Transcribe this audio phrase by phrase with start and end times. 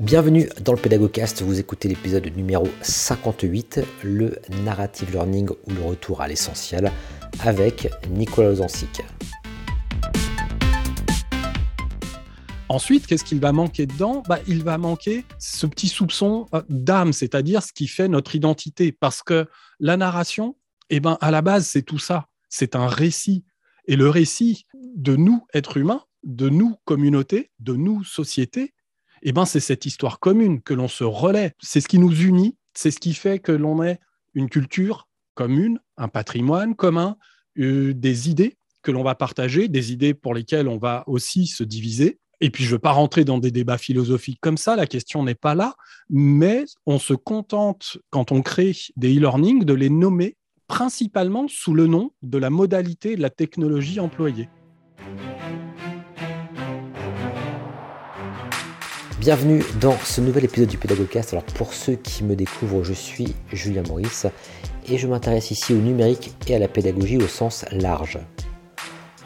[0.00, 6.20] Bienvenue dans le Pédagogcast, vous écoutez l'épisode numéro 58, le narrative learning ou le retour
[6.20, 6.92] à l'essentiel
[7.40, 9.02] avec Nicolas Ozancic.
[12.68, 14.22] Ensuite, qu'est-ce qu'il va manquer dedans?
[14.28, 18.92] Bah, Il va manquer ce petit soupçon euh, d'âme, c'est-à-dire ce qui fait notre identité.
[18.92, 19.48] Parce que
[19.80, 20.54] la narration,
[20.90, 22.28] eh ben, à la base, c'est tout ça.
[22.48, 23.44] C'est un récit.
[23.86, 28.74] Et le récit de nous, êtres humains, de nous, communauté, de nous, société,
[29.22, 31.52] eh ben, c'est cette histoire commune que l'on se relaie.
[31.60, 33.98] C'est ce qui nous unit, c'est ce qui fait que l'on ait
[34.34, 37.16] une culture commune, un patrimoine commun,
[37.58, 41.64] euh, des idées que l'on va partager, des idées pour lesquelles on va aussi se
[41.64, 42.18] diviser.
[42.40, 45.24] Et puis, je ne veux pas rentrer dans des débats philosophiques comme ça, la question
[45.24, 45.74] n'est pas là,
[46.08, 50.36] mais on se contente, quand on crée des e-learning, de les nommer
[50.68, 54.48] principalement sous le nom de la modalité de la technologie employée.
[59.20, 61.32] Bienvenue dans ce nouvel épisode du Pédagogcast.
[61.32, 64.28] Alors pour ceux qui me découvrent, je suis Julien Maurice
[64.88, 68.20] et je m'intéresse ici au numérique et à la pédagogie au sens large.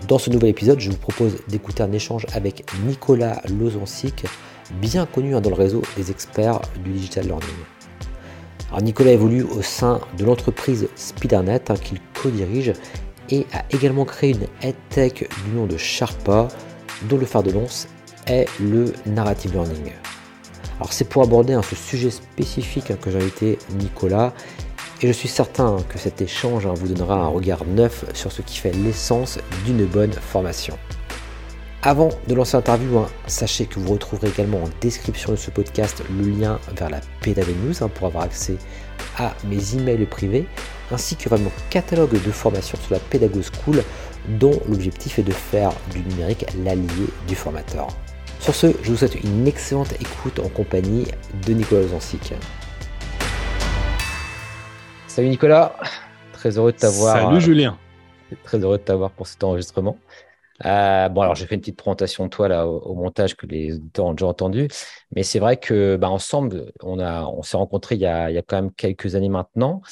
[0.09, 4.25] Dans ce nouvel épisode, je vous propose d'écouter un échange avec Nicolas Lozancic,
[4.81, 7.51] bien connu hein, dans le réseau des experts du digital learning.
[8.81, 12.73] Nicolas évolue au sein de l'entreprise Spidernet hein, qu'il co-dirige
[13.29, 16.49] et a également créé une EdTech du nom de Sharpa,
[17.11, 17.89] dont le phare de lance
[18.27, 19.93] est le narrative learning.
[20.77, 24.33] Alors c'est pour aborder ce sujet spécifique hein, que j'ai invité Nicolas
[25.01, 28.43] et je suis certain que cet échange hein, vous donnera un regard neuf sur ce
[28.43, 30.79] qui fait l'essence d'une bonne formation.
[31.85, 36.03] Avant de lancer l'interview, hein, sachez que vous retrouverez également en description de ce podcast
[36.17, 38.57] le lien vers la PDAV News pour avoir accès
[39.19, 40.47] à mes emails privés
[40.93, 43.83] ainsi que mon catalogue de formation sur la Pédago School
[44.39, 47.89] dont l'objectif est de faire du numérique l'allié du formateur.
[48.43, 51.07] Sur ce, je vous souhaite une excellente écoute en compagnie
[51.47, 52.35] de Nicolas Zancic.
[55.07, 55.77] Salut Nicolas,
[56.33, 57.17] très heureux de t'avoir.
[57.19, 57.79] Salut Julien.
[58.43, 59.97] Très heureux de t'avoir pour cet enregistrement.
[60.65, 63.77] Euh, bon, alors j'ai fait une petite présentation de toi là au, montage que les
[63.77, 64.67] auditeurs ont déjà entendu,
[65.15, 68.35] mais c'est vrai que bah, ensemble, on, a, on s'est rencontrés il y, a, il
[68.35, 69.83] y a quand même quelques années maintenant.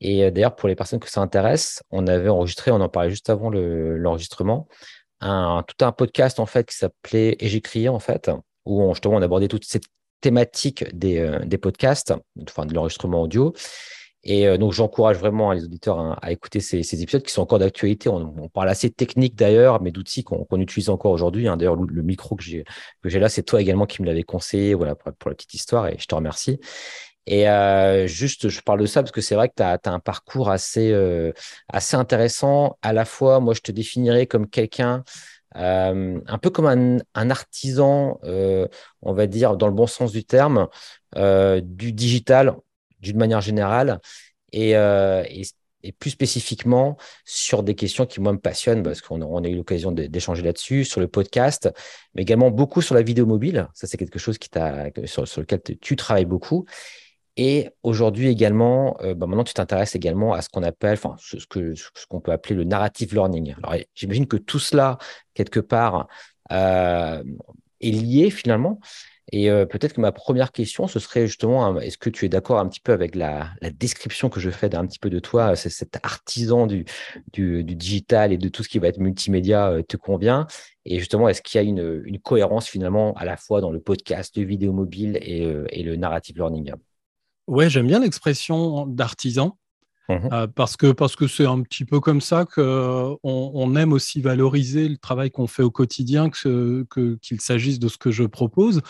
[0.00, 3.10] Et euh, d'ailleurs, pour les personnes que ça intéresse, on avait enregistré, on en parlait
[3.10, 4.68] juste avant l'enregistrement,
[5.20, 8.30] un, tout un podcast en fait qui s'appelait Et crié en fait,
[8.64, 9.86] où on, justement on abordait toute cette
[10.20, 13.54] thématique des, euh, des podcasts, enfin de l'enregistrement audio.
[14.22, 18.08] Et euh, donc j'encourage vraiment les auditeurs à, écouter ces, épisodes qui sont encore d'actualité.
[18.08, 21.48] On, parle assez technique d'ailleurs, mais d'outils qu'on utilise encore aujourd'hui.
[21.48, 21.56] Hein.
[21.56, 22.64] D'ailleurs, le, micro que j'ai
[23.04, 26.06] là, c'est toi également qui me l'avais conseillé voilà, pour, la petite histoire et je
[26.06, 26.60] te remercie.
[27.30, 30.00] Et euh, juste, je parle de ça parce que c'est vrai que tu as, un
[30.00, 31.32] parcours assez, euh,
[31.68, 32.76] assez intéressant.
[32.82, 35.04] À la fois, moi, je te définirais comme quelqu'un,
[35.54, 38.18] euh, un peu comme un, artisan,
[39.02, 40.66] on va dire, dans le bon sens du terme,
[41.16, 42.56] du digital
[42.98, 44.00] d'une manière générale.
[44.52, 44.74] Et,
[45.98, 50.42] plus spécifiquement sur des questions qui, moi, me passionnent parce qu'on a eu l'occasion d'échanger
[50.42, 51.70] là-dessus, sur le podcast,
[52.14, 53.68] mais également beaucoup sur la vidéo mobile.
[53.72, 54.36] Ça, c'est quelque chose
[55.06, 56.66] sur lequel tu travailles beaucoup.
[57.36, 61.38] Et aujourd'hui également, euh, bah, maintenant tu t'intéresses également à ce qu'on appelle, enfin ce,
[61.38, 63.54] ce qu'on peut appeler le narrative learning.
[63.62, 64.98] Alors j'imagine que tout cela
[65.34, 66.08] quelque part
[66.52, 67.22] euh,
[67.80, 68.80] est lié finalement.
[69.32, 72.58] Et euh, peut-être que ma première question, ce serait justement, est-ce que tu es d'accord
[72.58, 76.04] un petit peu avec la, description que je fais d'un petit peu de toi, cet
[76.04, 76.84] artisan du,
[77.32, 80.48] du, digital et de tout ce qui va être multimédia te convient?
[80.84, 84.36] Et justement, est-ce qu'il y a une, cohérence finalement à la fois dans le podcast,
[84.36, 86.72] de vidéo mobile et le narrative learning?
[87.50, 89.58] Ouais, j'aime bien l'expression d'artisan.
[90.08, 93.92] Mmh euh, parce que parce que c'est un petit peu comme ça qu'on on aime
[93.92, 98.10] aussi valoriser le travail qu'on fait au quotidien, qu'il que, qu'il s'agisse de ce que
[98.10, 98.82] je propose,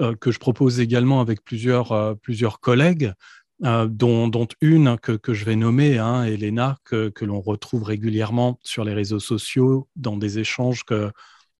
[0.00, 3.12] euh, que je propose également avec plusieurs, euh, plusieurs collègues,
[3.60, 8.58] dont, dont, une que, que, je vais nommer, hein, Elena, que, que l'on retrouve régulièrement
[8.64, 11.12] sur les réseaux sociaux, dans des échanges que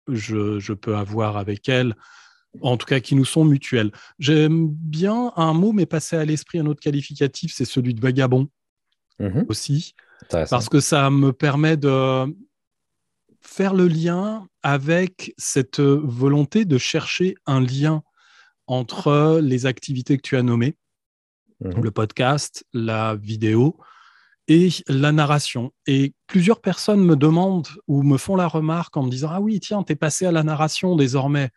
[0.09, 1.95] je, je peux avoir avec elle
[2.61, 3.93] en tout cas qui nous sont mutuels.
[4.19, 8.49] J'aime bien un mot mais passé à l'esprit, un autre qualificatif, c'est celui de vagabond
[9.19, 9.47] mhm.
[9.49, 9.95] aussi,
[10.29, 12.27] parce que ça me permet de
[13.41, 18.03] faire le lien avec cette volonté de chercher un lien
[18.67, 20.77] entre les activités que tu as nommées,
[21.61, 21.83] mhm.
[21.83, 23.77] le podcast, la vidéo
[24.49, 25.73] et la narration.
[25.87, 29.61] Et plusieurs personnes me demandent ou me font la remarque en me disant Ah oui,
[29.61, 31.51] tiens, tu es passé à la narration désormais.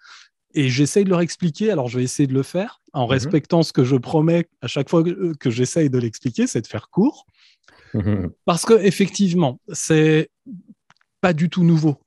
[0.55, 3.11] Et j'essaye de leur expliquer, alors je vais essayer de le faire en mhm.
[3.11, 6.89] respectant ce que je promets à chaque fois que, j'essaye de l'expliquer, c'est de faire
[6.89, 7.27] court.
[7.93, 8.31] Mhm.
[8.45, 10.31] Parce que effectivement, c'est
[11.21, 11.97] pas du tout nouveau.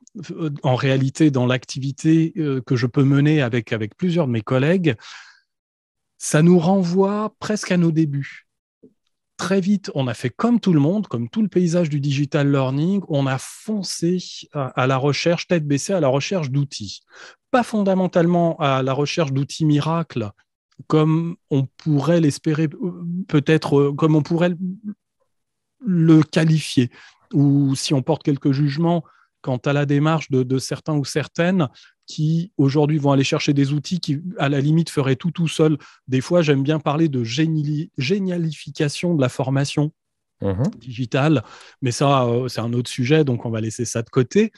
[0.63, 4.97] En réalité, dans l'activité euh, que je peux mener avec, avec plusieurs de mes collègues,
[6.17, 8.48] ça nous renvoie presque à nos débuts.
[9.39, 12.51] Très vite, on a fait comme tout le monde, comme tout le paysage du digital
[12.51, 14.19] learning, on a foncé
[14.53, 17.01] à la recherche, tête baissée, à la recherche d'outils.
[17.53, 20.33] Pas fondamentalement à la recherche d'outils miracles,
[20.89, 22.69] comme on pourrait l'espérer,
[23.29, 24.55] peut-être comme on pourrait
[25.87, 26.91] le qualifier,
[27.33, 29.05] ou si on porte quelques jugements
[29.41, 31.69] quant à la démarche de, certains ou certaines
[32.09, 35.79] qui aujourd'hui vont aller chercher des outils qui, à la limite, feraient tout tout seul.
[36.09, 39.93] Des fois, j'aime bien parler de génialification de la formation
[40.41, 41.43] mmh digitale,
[41.83, 44.53] mais ça, euh, c'est un autre sujet, donc on va laisser ça de côté.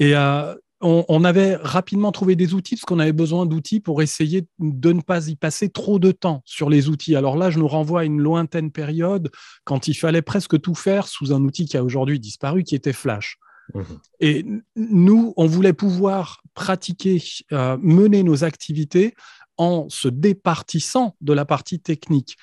[0.00, 4.46] Et euh, on, avait rapidement trouvé des outils parce qu'on avait besoin d'outils pour essayer
[4.58, 7.16] de ne pas y passer trop de temps sur les outils.
[7.16, 9.30] Alors là, je nous renvoie à une lointaine période
[9.64, 12.92] quand il fallait presque tout faire sous un outil qui a aujourd'hui disparu, qui était
[12.92, 13.38] Flash.
[13.74, 13.80] Mmh.
[14.20, 14.46] Et
[14.76, 17.22] nous, on voulait pouvoir pratiquer,
[17.52, 19.14] euh, mener nos activités
[19.56, 22.36] en se départissant de la partie technique.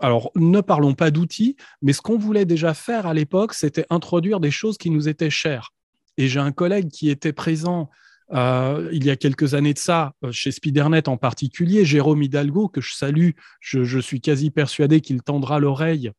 [0.00, 4.38] Alors, ne parlons pas d'outils, mais ce qu'on voulait déjà faire à l'époque, c'était introduire
[4.38, 5.70] des choses qui nous étaient chères.
[6.16, 7.90] Et j'ai un collègue qui était présent
[8.32, 12.68] euh, il y a quelques années de ça, euh, chez Spidernet en particulier, Jérôme Hidalgo,
[12.68, 13.30] que je salue,
[13.60, 16.12] je, suis quasi persuadé qu'il tendra l'oreille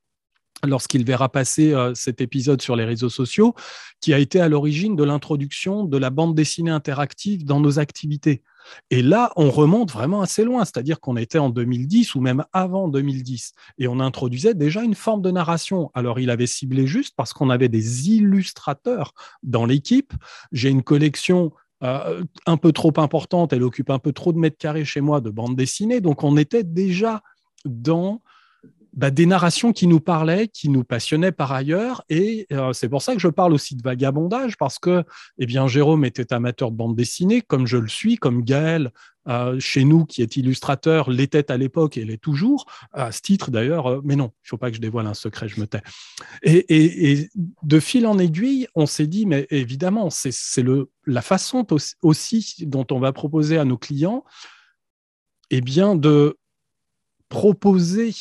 [0.65, 3.55] lorsqu'il verra passer euh, cet épisode sur les réseaux sociaux,
[4.01, 8.43] qui a été à l'origine de l'introduction de la bande dessinée interactive dans nos activités.
[8.91, 12.87] Et là, on remonte vraiment assez loin, c'est-à-dire qu'on était en 2010 ou même avant
[12.87, 15.91] 2010, et on introduisait déjà une forme de narration.
[15.93, 19.13] Alors, il avait ciblé juste parce qu'on avait des illustrateurs
[19.43, 20.13] dans l'équipe.
[20.51, 21.51] J'ai une collection
[21.83, 25.21] euh, un peu trop importante, elle occupe un peu trop de mètres carrés chez moi
[25.21, 27.21] de bande dessinée, donc on était déjà
[27.65, 28.21] dans
[28.93, 32.03] bah, des narrations qui nous parlaient, qui nous passionnaient par ailleurs.
[32.09, 35.03] Et euh, c'est pour ça que je parle aussi de vagabondage, parce que
[35.37, 38.91] eh bien, Jérôme était amateur de bande dessinée, comme je le suis, comme Gaël,
[39.27, 43.51] euh, chez nous, qui est illustrateur, l'était à l'époque et l'est toujours, à ce titre
[43.51, 45.67] d'ailleurs, euh, mais non, il ne faut pas que je dévoile un secret, je me
[45.67, 45.81] tais.
[46.41, 47.29] Et,
[47.61, 50.33] de fil en aiguille, on s'est dit, mais évidemment, c'est
[51.05, 51.65] la façon
[52.01, 54.23] aussi dont on va proposer à nos clients
[55.51, 56.37] eh bien, de
[57.27, 58.13] proposer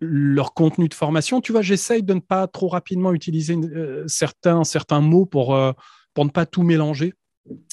[0.00, 1.40] leur contenu de formation.
[1.40, 5.72] Tu vois, j'essaye de ne pas trop rapidement utiliser euh, certains, certains mots pour, euh,
[6.14, 7.14] pour ne pas tout mélanger.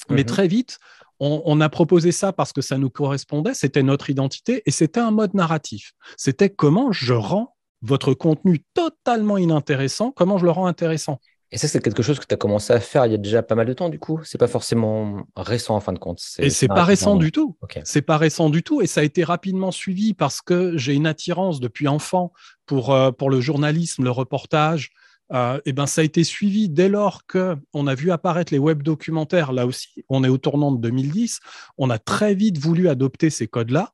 [0.08, 0.24] Mais mhm.
[0.24, 0.78] très vite,
[1.20, 5.10] on, a proposé ça parce que ça nous correspondait, c'était notre identité et c'était un
[5.10, 5.92] mode narratif.
[6.16, 11.20] C'était comment je rends votre contenu totalement inintéressant, comment je le rends intéressant.
[11.50, 13.42] Et ça, c'est quelque chose que tu as commencé à faire il y a déjà
[13.42, 14.20] pas mal de temps, du coup.
[14.24, 16.20] C'est pas forcément récent en fin de compte.
[16.38, 17.56] Et c'est pas récent du tout.
[17.84, 18.82] C'est pas récent du tout.
[18.82, 22.32] Et ça a été rapidement suivi parce que j'ai une attirance depuis enfant
[22.66, 24.90] pour, euh, pour le journalisme, le reportage.
[25.32, 28.58] Euh, et ben, ça a été suivi dès lors que on a vu apparaître les
[28.58, 29.52] web documentaires.
[29.52, 31.40] Là aussi, on est au tournant de 2010.
[31.78, 33.92] On a très vite voulu adopter ces codes-là.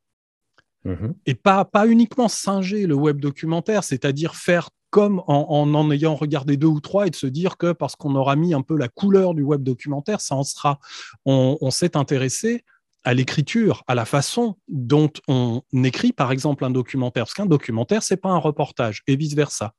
[0.84, 6.14] Mmh et pas, pas uniquement singer le web documentaire, c'est-à-dire faire comme en, en, ayant
[6.14, 8.76] regardé deux ou trois et de se dire que parce qu'on aura mis un peu
[8.76, 10.78] la couleur du web documentaire, ça en sera.
[11.24, 12.64] On, s'est intéressé
[13.04, 17.24] à l'écriture, à la façon dont on écrit, par exemple, un documentaire.
[17.24, 19.74] Parce qu'un documentaire, c'est pas un reportage, et vice-versa.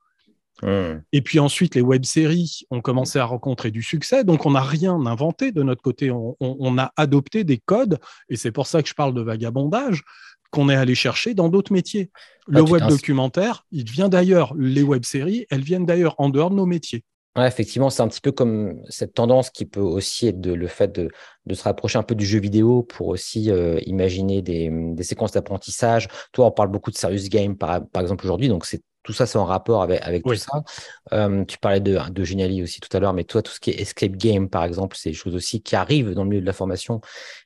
[0.64, 1.02] Mmh.
[1.12, 4.94] Et puis ensuite, les web-séries ont commencé à rencontrer du succès, donc on n'a rien
[5.06, 8.00] inventé de notre côté, on, on, a adopté des codes,
[8.30, 10.04] et c'est pour ça que je parle de vagabondage
[10.52, 12.12] qu'on est allé chercher dans d'autres métiers.
[12.48, 14.54] Le web documentaire, il vient d'ailleurs.
[14.58, 17.04] Les web-séries, elles viennent d'ailleurs en dehors de nos métiers.
[17.38, 20.68] Ouais, effectivement, c'est un petit peu comme cette tendance qui peut aussi être de, le
[20.68, 21.10] fait de,
[21.54, 24.70] se rapprocher un peu du jeu vidéo pour aussi euh, imaginer des,
[25.04, 26.10] séquences d'apprentissage.
[26.34, 29.26] Toi, on parle beaucoup de serious game, par, par exemple, aujourd'hui, donc c'est tout ça,
[29.26, 30.64] c'est en rapport avec, avec tout ça.
[31.12, 33.72] Euh, tu parlais de, de Geniali aussi tout à l'heure, mais toi, tout ce qui
[33.72, 36.46] est escape game, par exemple, c'est des choses aussi qui arrivent dans le milieu de
[36.46, 37.02] la formation,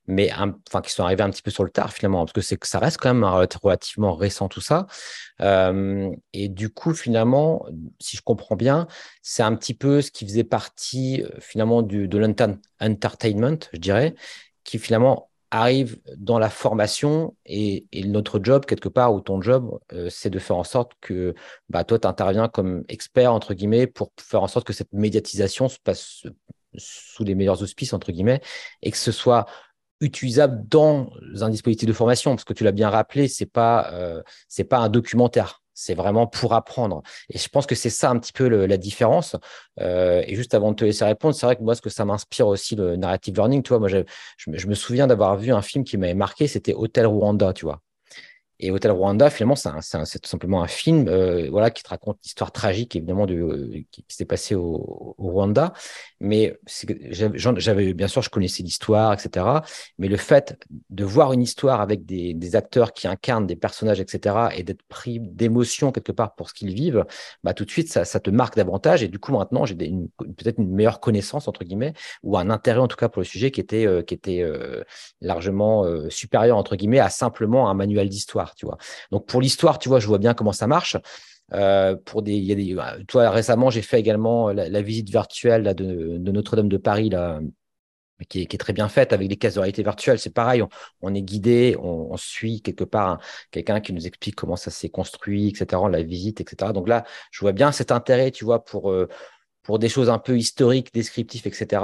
[0.07, 2.57] mais enfin, qui sont arrivées un petit peu sur le tard finalement, parce que c'est
[2.57, 4.87] que ça reste quand même relativement récent tout ça.
[5.41, 7.65] Euh, et du coup, finalement,
[7.99, 8.87] si je comprends bien,
[9.21, 14.15] c'est un petit peu ce qui faisait partie euh, finalement du, de l'entertainment, je dirais,
[14.63, 20.09] qui finalement arrive dans la formation et, notre job, quelque part, ou ton job, euh,
[20.09, 21.33] c'est de faire en sorte que
[21.69, 25.69] bah, toi, tu interviens comme expert, entre guillemets, pour faire en sorte que cette médiatisation
[25.69, 26.23] se passe
[26.77, 28.41] sous les meilleurs auspices, entre guillemets,
[28.81, 29.45] et que ce soit
[30.01, 31.09] utilisable dans
[31.41, 34.21] un dispositif de formation, parce que tu l'as bien rappelé, c'est pas, euh,
[34.69, 35.61] pas un documentaire.
[35.75, 37.03] C'est vraiment pour apprendre.
[37.29, 39.35] Et je pense que c'est ça un petit peu la différence.
[39.81, 42.05] Euh, et juste avant de te laisser répondre, c'est vrai que moi, ce que ça
[42.05, 43.99] m'inspire aussi, le narrative learning, tu vois, moi, je,
[44.47, 47.81] me souviens d'avoir vu un film qui m'avait marqué, c'était Hôtel Rwanda, tu vois.
[48.59, 52.53] Et Hôtel Rwanda, finalement, c'est tout simplement un film euh, voilà, qui te raconte l'histoire
[52.53, 55.73] tragique, évidemment, de, euh, qui, s'est passée au, Rwanda.
[56.21, 56.57] Mais
[57.57, 59.45] j'avais, bien sûr, je connaissais l'histoire, etc.
[59.97, 60.57] Mais le fait
[60.89, 65.19] de voir une histoire avec des, acteurs qui incarnent des personnages, etc., et d'être pris
[65.19, 67.05] d'émotion quelque part pour ce qu'ils vivent,
[67.43, 69.03] bah, tout de suite, ça, te marque davantage.
[69.03, 71.93] Et du coup, maintenant, j'ai peut-être une meilleure connaissance, entre guillemets,
[72.23, 74.43] ou un intérêt, en tout cas, pour le sujet qui était, euh, qui était
[75.19, 78.77] largement supérieur, entre guillemets, à simplement un manuel d'histoire tu vois.
[79.11, 80.97] Donc pour l'histoire, tu vois, je vois bien comment ça marche.
[81.53, 85.73] Euh, pour des, y a des, bah, toi, récemment, j'ai fait également la, visite virtuelle
[85.75, 87.39] de, Notre-Dame de Paris, là,
[88.29, 90.19] qui est, très bien faite avec des cases de réalité virtuelle.
[90.19, 90.63] C'est pareil,
[91.01, 93.19] on, est guidé, on, suit quelque part
[93.51, 96.71] quelqu'un qui nous explique comment ça s'est construit, etc., la visite, etc.
[96.73, 99.07] Donc là, je vois bien cet intérêt, tu vois, pour, euh,
[99.65, 101.83] pour des choses un peu historiques, descriptives, etc.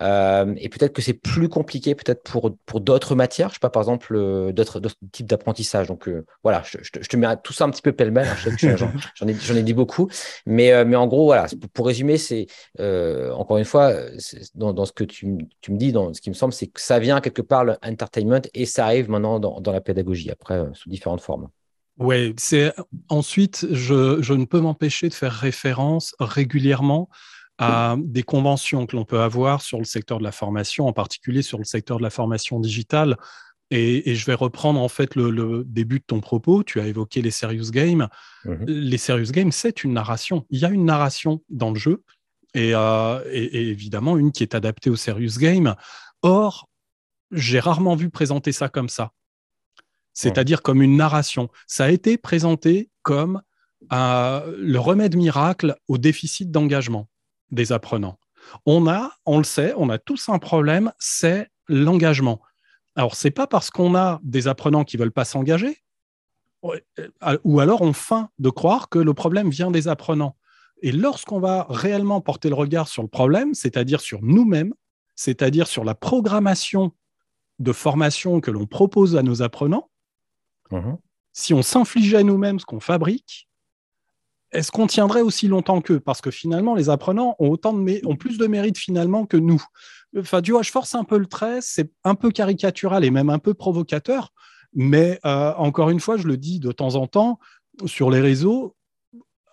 [0.00, 3.70] Euh, et peut-être que c'est plus compliqué peut-être pour, pour d'autres matières, je sais pas,
[3.70, 4.80] par exemple, euh, d'autres,
[5.12, 5.86] types d'apprentissage.
[5.86, 8.76] Donc euh, voilà, je, te mets tout ça un petit peu pêle-mêle, hein,
[9.14, 10.08] j'en, ai, dit beaucoup.
[10.46, 12.46] Mais, mais en gros, voilà, pour, résumer, c'est
[12.78, 13.94] encore une fois,
[14.54, 16.80] dans, dans, ce que tu, tu, me dis, dans ce qui me semble, c'est que
[16.80, 20.90] ça vient quelque part l'entertainment et ça arrive maintenant dans, dans la pédagogie, après, sous
[20.90, 21.48] différentes formes.
[21.98, 22.72] Oui, c'est
[23.08, 27.08] ensuite, je, ne peux m'empêcher de faire référence régulièrement
[27.58, 31.42] à des conventions que l'on peut avoir sur le secteur de la formation, en particulier
[31.42, 33.16] sur le secteur de la formation digitale.
[33.70, 36.62] Et, je vais reprendre en fait le, début de ton propos.
[36.62, 38.08] Tu as évoqué les serious games.
[38.44, 40.46] Mmh les serious games, c'est une narration.
[40.50, 42.02] Il y a une narration dans le jeu,
[42.54, 45.74] et, euh, et évidemment une qui est adaptée au serious game.
[46.22, 46.68] Or,
[47.30, 49.12] j'ai rarement vu présenter ça comme ça
[50.12, 51.48] c'est-à-dire comme une narration.
[51.66, 53.42] Ça a été présenté comme
[53.92, 57.08] euh, le remède miracle au déficit d'engagement
[57.50, 58.18] des apprenants.
[58.66, 62.40] On a, on le sait, on a tous un problème, c'est l'engagement.
[62.94, 65.78] Alors, c'est pas parce qu'on a des apprenants qui veulent pas s'engager,
[66.64, 70.36] euh, ou alors on feint de croire que le problème vient des apprenants.
[70.82, 74.74] Et lorsqu'on va réellement porter le regard sur le problème, c'est-à-dire sur nous-mêmes,
[75.14, 76.92] c'est-à-dire sur la programmation
[77.58, 79.90] de formation que l'on propose à nos apprenants,
[80.72, 80.98] Mhm.
[81.32, 83.48] Si on s'infligeait nous-mêmes ce qu'on fabrique,
[84.52, 86.00] est-ce qu'on tiendrait aussi longtemps qu'eux?
[86.00, 89.62] Parce que finalement, les apprenants ont, autant de ont plus de mérite finalement que nous.
[90.18, 93.30] Enfin, tu vois, je force un peu le trait, c'est un peu caricatural et même
[93.30, 94.32] un peu provocateur,
[94.74, 97.38] mais euh, encore une fois, je le dis de temps en temps
[97.86, 98.76] sur les réseaux,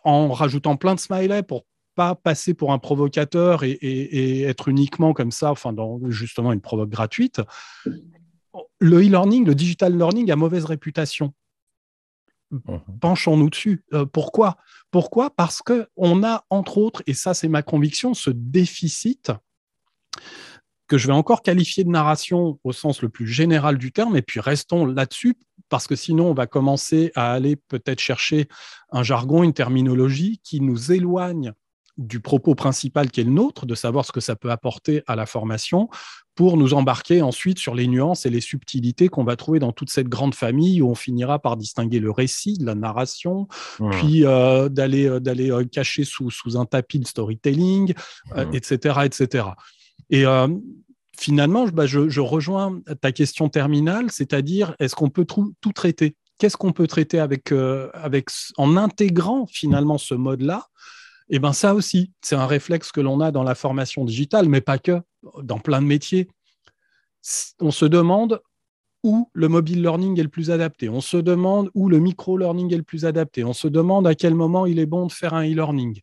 [0.03, 5.31] en rajoutant plein de smileys pour pas passer pour un provocateur et, être uniquement comme
[5.31, 7.41] ça, enfin, dans justement une provoque gratuite
[8.79, 11.34] le e-learning, le digital learning a mauvaise réputation.
[12.51, 12.82] Mhm.
[13.00, 13.84] Penchons-nous dessus.
[13.94, 14.58] Euh, pourquoi?
[14.91, 15.29] Pourquoi?
[15.29, 19.32] Parce qu'on a, entre autres, et ça c'est ma conviction, ce déficit
[20.88, 24.24] que je vais encore qualifier de narration au sens le plus général du terme, et
[24.24, 25.38] puis restons là-dessus,
[25.70, 28.48] parce que sinon on va commencer à aller peut-être chercher
[28.91, 31.53] un jargon, une terminologie qui nous éloigne
[32.00, 35.15] du propos principal qui est le nôtre, de savoir ce que ça peut apporter à
[35.15, 35.89] la formation,
[36.34, 39.89] pour nous embarquer ensuite sur les nuances et les subtilités qu'on va trouver dans toute
[39.89, 43.50] cette grande famille où on finira par distinguer le récit de la narration,
[43.91, 47.94] puis euh, d'aller euh, d'aller euh, cacher sous, sous un tapis de storytelling,
[48.53, 49.48] etc., etc.
[50.10, 50.24] Et
[51.18, 56.15] finalement, bah, je, rejoins ta question terminale, c'est-à-dire est-ce qu'on peut tout, traiter?
[56.38, 57.51] Qu'est-ce qu'on peut traiter avec,
[57.94, 60.70] avec, en intégrant finalement ce mode-là
[61.29, 64.62] eh bien ça aussi, c'est un réflexe que l'on a dans la formation digitale, mais
[64.62, 65.01] pas que,
[65.43, 66.27] dans plein de métiers.
[67.59, 68.41] On se demande
[69.03, 70.89] où le mobile learning est le plus adapté.
[70.89, 73.43] On se demande où le micro-learning est le plus adapté.
[73.43, 76.01] On se demande à quel moment il est bon de faire un e-learning.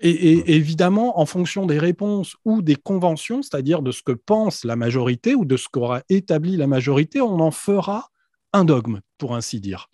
[0.00, 4.76] Et, évidemment, en fonction des réponses ou des conventions, c'est-à-dire de ce que pense la
[4.76, 8.08] majorité ou de ce qu'aura établi la majorité, on en fera
[8.52, 9.88] un dogme, pour ainsi dire.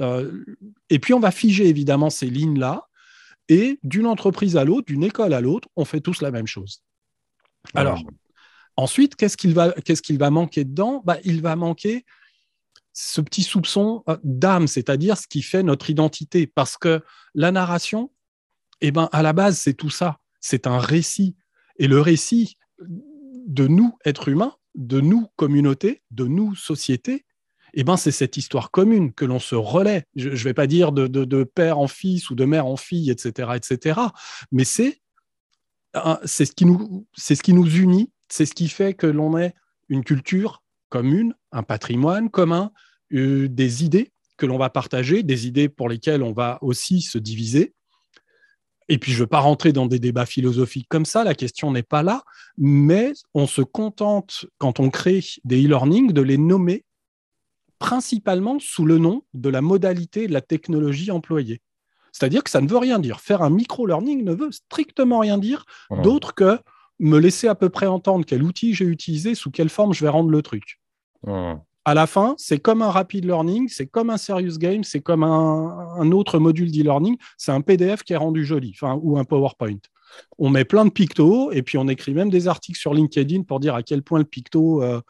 [0.00, 0.44] Euh,
[0.90, 2.85] et puis, on va figer évidemment ces lignes-là
[3.48, 6.82] et d'une entreprise à l'autre, d'une école à l'autre, on fait tous la même chose.
[7.74, 8.02] Alors,
[8.76, 11.02] ensuite, qu'est-ce qu'il va, qu'est-ce qu'il va manquer dedans?
[11.04, 12.04] Bah, Il va manquer
[12.92, 16.46] ce petit soupçon euh, d'âme, c'est-à-dire ce qui fait notre identité.
[16.46, 17.02] Parce que
[17.34, 18.10] la narration,
[18.80, 20.18] eh ben, à la base, c'est tout ça.
[20.40, 21.36] C'est un récit.
[21.78, 27.25] Et le récit de nous, êtres humains, de nous, communauté, de nous, société,
[27.74, 30.04] eh ben, c'est cette histoire commune que l'on se relaie.
[30.14, 33.50] Je ne vais pas dire de, père en fils ou de mère en fille, etc.,
[33.54, 34.00] etc.
[34.52, 35.00] Mais c'est
[35.94, 39.54] ce qui nous ce qui nous unit, c'est ce qui fait que l'on ait
[39.88, 42.70] une culture commune, un patrimoine commun,
[43.12, 47.18] euh, des idées que l'on va partager, des idées pour lesquelles on va aussi se
[47.18, 47.74] diviser.
[48.88, 51.72] Et puis, je ne veux pas rentrer dans des débats philosophiques comme ça, la question
[51.72, 52.22] n'est pas là,
[52.56, 56.84] mais on se contente, quand on crée des e-learning, de les nommer
[57.78, 61.60] principalement sous le nom de la modalité de la technologie employée.
[62.12, 63.20] C'est-à-dire que ça ne veut rien dire.
[63.20, 65.66] Faire un micro-learning ne veut strictement rien dire
[66.02, 66.58] d'autre que
[66.98, 70.08] me laisser à peu près entendre quel outil j'ai utilisé, sous quelle forme je vais
[70.08, 70.80] rendre le truc.
[71.84, 75.22] À la fin, c'est comme un rapid learning, c'est comme un serious game, c'est comme
[75.22, 79.78] un, autre module d'e-learning, c'est un PDF qui est rendu joli, ou un PowerPoint.
[80.38, 83.60] On met plein de pictos et puis on écrit même des articles sur LinkedIn pour
[83.60, 85.00] dire à quel point le picto euh,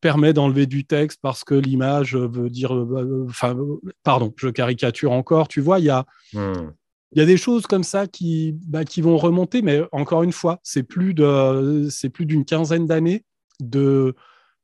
[0.00, 2.74] permet d'enlever du texte parce que l'image veut dire.
[2.74, 3.56] Euh, enfin,
[4.02, 5.48] pardon, je caricature encore.
[5.48, 6.06] Tu vois, il y a.
[6.32, 6.72] Hmm.
[7.12, 10.32] Il y a des choses comme ça qui, bah, qui vont remonter, mais encore une
[10.32, 13.24] fois, c'est plus de, c'est plus d'une quinzaine d'années
[13.60, 14.14] de,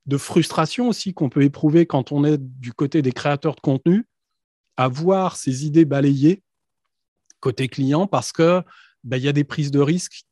[0.05, 4.07] de frustration aussi qu'on peut éprouver quand on est du côté des créateurs de contenu,
[4.77, 6.43] à voir ces idées balayées
[7.41, 8.63] côté client parce que
[9.05, 10.25] bah, il y a des prises de risques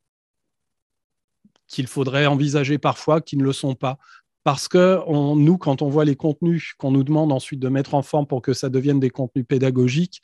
[1.66, 3.98] qu'il faudrait envisager parfois qui ne le sont pas
[4.44, 5.00] parce que
[5.34, 8.42] nous, quand on voit les contenus qu'on nous demande ensuite de mettre en forme pour
[8.42, 10.20] que ça devienne des contenus pédagogiques,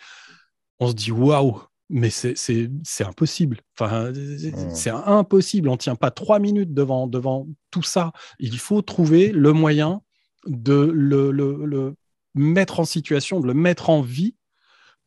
[0.80, 2.68] on se dit waouh, mais c'est
[3.00, 3.60] impossible.
[3.78, 4.70] Enfin, mmh.
[4.74, 5.68] c'est impossible.
[5.68, 8.12] On ne tient pas trois minutes devant, devant tout ça.
[8.38, 10.02] Il faut trouver le moyen
[10.46, 11.94] de le
[12.34, 14.34] mettre en situation, de le mettre en vie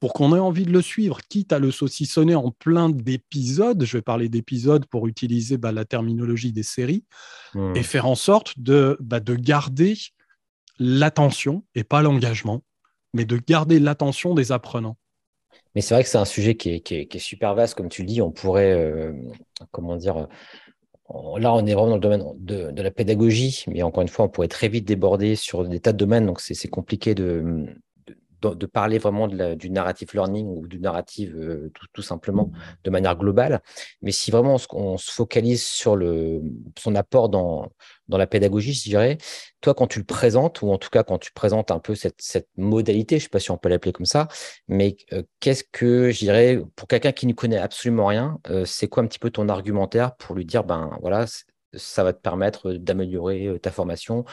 [0.01, 3.97] pour qu'on ait envie de le suivre, quitte à le saucissonner en plein d'épisodes, je
[3.97, 7.05] vais parler d'épisodes pour utiliser bah, la terminologie des séries,
[7.75, 9.95] et faire en sorte de, bah, de garder
[10.79, 12.63] l'attention, et pas l'engagement,
[13.13, 14.97] mais de garder l'attention des apprenants.
[15.75, 18.23] Mais c'est vrai que c'est un sujet qui est, super vaste, comme tu le dis,
[18.23, 19.13] on pourrait, euh,
[19.69, 20.27] comment dire,
[21.37, 24.25] là on est vraiment dans le domaine de, de, la pédagogie, mais encore une fois,
[24.25, 27.67] on pourrait très vite déborder sur des tas de domaines, donc c'est compliqué de
[28.41, 32.51] de, parler vraiment du narrative learning ou du narrative euh, tout, simplement
[32.83, 33.61] de manière globale.
[34.01, 36.41] Mais si vraiment on, se focalise sur le,
[36.77, 37.71] son apport dans,
[38.07, 39.17] dans la pédagogie, je dirais,
[39.61, 42.21] toi, quand tu le présentes, ou en tout cas quand tu présentes un peu cette,
[42.21, 44.27] cette modalité, je ne sais pas si on peut l'appeler comme ça,
[44.67, 48.87] mais euh, qu'est-ce que, je dirais, pour quelqu'un qui ne connaît absolument rien, euh, c'est
[48.87, 51.25] quoi un petit peu ton argumentaire pour lui dire, ben voilà,
[51.73, 54.25] ça va te permettre d'améliorer ta formation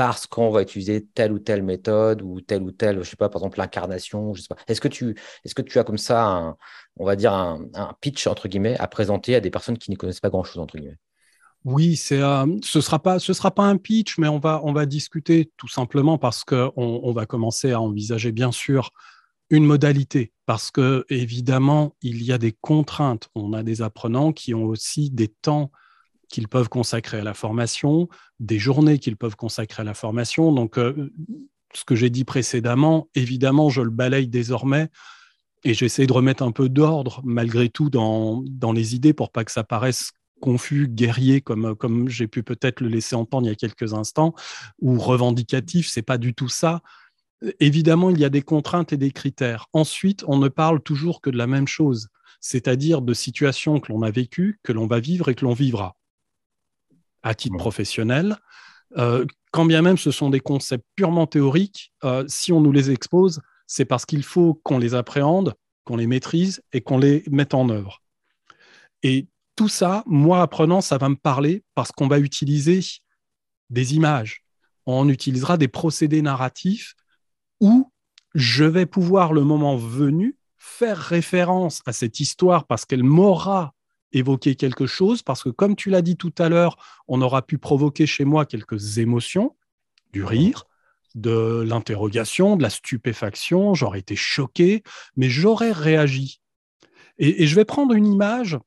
[0.00, 3.28] parce qu'on va utiliser telle ou telle méthode ou telle ou telle, je sais pas,
[3.28, 4.56] par exemple l'incarnation, je sais pas.
[4.66, 5.14] Est-ce que tu,
[5.44, 6.56] est-ce que tu as comme ça, un,
[6.96, 7.68] on va dire un,
[8.00, 10.96] pitch entre guillemets à présenter à des personnes qui ne connaissent pas grand-chose entre guillemets?
[11.66, 14.72] Oui, c'est, euh, ce sera pas, ce sera pas un pitch, mais on va, on
[14.72, 18.92] va discuter tout simplement parce que on, va commencer à envisager bien sûr
[19.50, 23.28] une modalité, parce que évidemment il y a des contraintes.
[23.34, 25.70] On a des apprenants qui ont aussi des temps
[26.30, 30.52] qu'ils peuvent consacrer à la formation, des journées qu'ils peuvent consacrer à la formation.
[30.52, 31.12] Donc, euh,
[31.74, 34.88] ce que j'ai dit précédemment, évidemment, je le balaye désormais
[35.64, 39.44] et j'essaie de remettre un peu d'ordre malgré tout dans, dans les idées pour pas
[39.44, 43.52] que ça paraisse confus, guerrier, comme, comme j'ai pu peut-être le laisser entendre il y
[43.52, 44.34] a quelques instants,
[44.80, 46.80] ou revendicatif, c'est pas du tout ça.
[47.58, 49.66] Évidemment, il y a des contraintes et des critères.
[49.74, 52.08] Ensuite, on ne parle toujours que de la même chose,
[52.40, 55.96] c'est-à-dire de situations que l'on a vécues, que l'on va vivre et que l'on vivra
[57.22, 58.36] à titre professionnel.
[58.96, 62.90] Euh, quand bien même ce sont des concepts purement théoriques, euh, si on nous les
[62.90, 65.54] expose, c'est parce qu'il faut qu'on les appréhende,
[65.84, 68.02] qu'on les maîtrise et qu'on les mette en œuvre.
[69.02, 72.80] Et tout ça, moi apprenant, ça va me parler parce qu'on va utiliser
[73.70, 74.42] des images,
[74.86, 76.94] on utilisera des procédés narratifs
[77.60, 77.92] où
[78.34, 83.74] je vais pouvoir, le moment venu, faire référence à cette histoire parce qu'elle m'aura
[84.12, 86.76] évoquer quelque chose, parce que comme tu l'as dit tout à l'heure,
[87.08, 89.56] on aura pu provoquer chez moi quelques émotions,
[90.12, 90.66] du rire,
[91.14, 94.82] de l'interrogation, de la stupéfaction, j'aurais été choqué,
[95.16, 96.40] mais j'aurais réagi.
[97.18, 98.58] Et, je vais prendre une image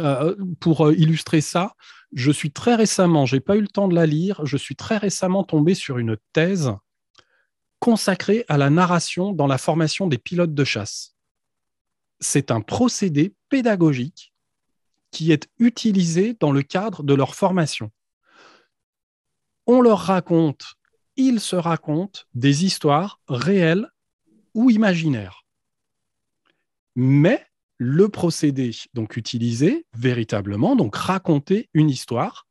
[0.00, 1.74] euh, pour euh, illustrer ça.
[2.12, 4.96] Je suis très récemment, j'ai pas eu le temps de la lire, je suis très
[4.96, 6.72] récemment tombé sur une thèse
[7.78, 11.14] consacrée à la narration dans la formation des pilotes de chasse.
[12.20, 14.32] C'est un procédé pédagogique
[15.16, 17.90] qui est utilisé dans le cadre de leur formation.
[19.66, 20.74] On leur raconte,
[21.16, 23.88] ils se racontent des histoires réelles
[24.52, 25.46] ou imaginaires.
[26.96, 27.46] Mais
[27.78, 32.46] le procédé donc utilisé véritablement, donc raconter une histoire.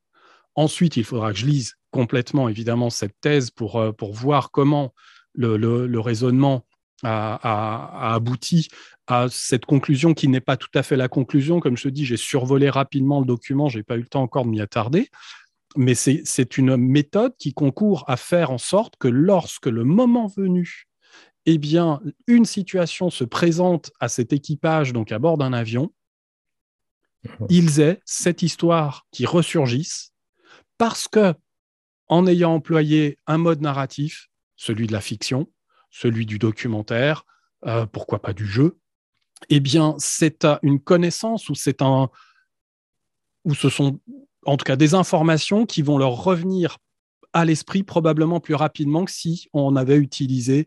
[0.56, 4.92] Ensuite, il faudra que je lise complètement évidemment cette thèse pour, euh, pour voir comment
[5.34, 6.66] le, le raisonnement
[7.04, 8.68] a, abouti
[9.06, 11.60] à cette conclusion qui n'est pas tout à fait la conclusion.
[11.60, 14.22] Comme je te dis, j'ai survolé rapidement le document, je n'ai pas eu le temps
[14.22, 15.10] encore de m'y attarder.
[15.76, 20.86] Mais c'est une méthode qui concourt à faire en sorte que lorsque le moment venu,
[21.44, 25.92] eh bien, une situation se présente à cet équipage, donc à bord d'un avion,
[27.48, 30.12] ils aient cette histoire qui ressurgisse
[30.78, 31.34] parce que,
[32.08, 35.50] en ayant employé un mode narratif, celui de la fiction,
[35.90, 37.24] celui du documentaire,
[37.66, 38.78] euh, pourquoi pas du jeu,
[39.48, 42.08] eh bien, c'est une connaissance ou c'est un,
[43.44, 44.00] ou ce sont
[44.44, 46.78] en tout cas des informations qui vont leur revenir
[47.32, 50.66] à l'esprit probablement plus rapidement que si on avait utilisé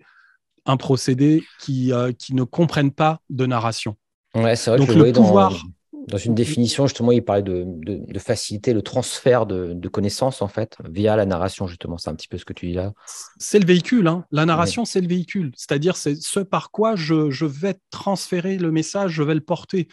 [0.66, 3.96] un procédé qui, euh, qui ne comprenne pas de narration.
[4.36, 5.60] Ouais, c'est vrai que le pouvoir, dans
[6.18, 10.78] une définition, justement, il parlait de, de, faciliter le transfert de, de, connaissances, en fait,
[10.90, 11.98] via la narration, justement.
[11.98, 12.94] C'est un petit peu ce que tu dis là.
[13.38, 14.08] C'est le véhicule.
[14.08, 14.26] Hein.
[14.32, 15.52] La narration, c'est le véhicule.
[15.56, 19.88] C'est-à-dire, c'est ce par quoi je, je, vais transférer le message, je vais le porter.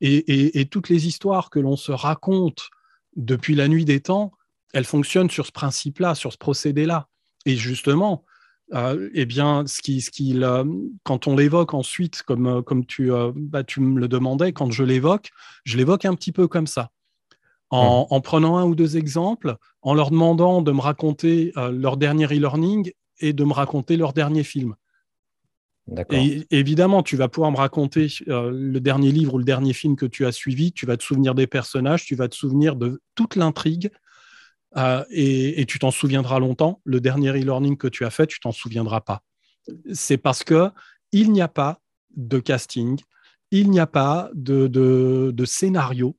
[0.00, 2.68] Et, et, et toutes les histoires que l'on se raconte
[3.16, 4.32] depuis la nuit des temps,
[4.72, 7.08] elles fonctionnent sur ce principe-là, sur ce procédé-là.
[7.46, 8.24] Et justement,
[8.74, 10.40] euh, eh bien, ce qui, ce qui,
[11.02, 14.70] quand on l'évoque ensuite, comme, euh, comme tu, euh, bah, tu me le demandais, quand
[14.70, 15.30] je l'évoque,
[15.64, 16.90] je l'évoque un petit peu comme ça.
[17.70, 22.26] En, en, prenant un ou deux exemples, en leur demandant de me raconter leur dernier
[22.26, 24.74] e-learning et de me raconter leur dernier film.
[26.10, 30.04] Et évidemment, tu vas pouvoir me raconter le dernier livre ou le dernier film que
[30.04, 33.36] tu as suivi, tu vas te souvenir des personnages, tu vas te souvenir de toute
[33.36, 33.90] l'intrigue,
[34.76, 36.80] euh, et, tu t'en souviendras longtemps.
[36.84, 39.22] Le dernier e-learning que tu as fait, tu t'en souviendras pas.
[39.92, 40.70] C'est parce que
[41.12, 41.80] il n'y a pas
[42.16, 42.98] de casting,
[43.50, 46.16] il n'y a pas de, de, scénario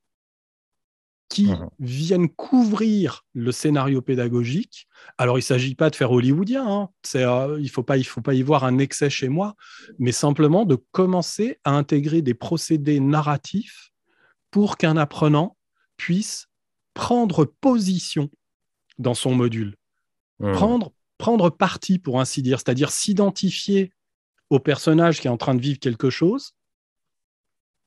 [1.29, 1.69] qui mhm.
[1.79, 4.87] viennent couvrir le scénario pédagogique.
[5.17, 6.89] Alors, il ne s'agit pas de faire hollywoodien, hein.
[7.15, 9.55] euh, il ne faut, pas, faut pas y voir un excès chez moi,
[9.97, 13.91] mais simplement de commencer à intégrer des procédés narratifs
[14.51, 15.57] pour qu'un apprenant
[15.97, 16.49] puisse
[16.93, 18.29] prendre position
[18.97, 19.75] dans son module.
[20.39, 23.93] Prendre, prendre parti, pour ainsi dire, c'est-à-dire s'identifier
[24.49, 26.53] au personnage qui est en train de vivre quelque chose,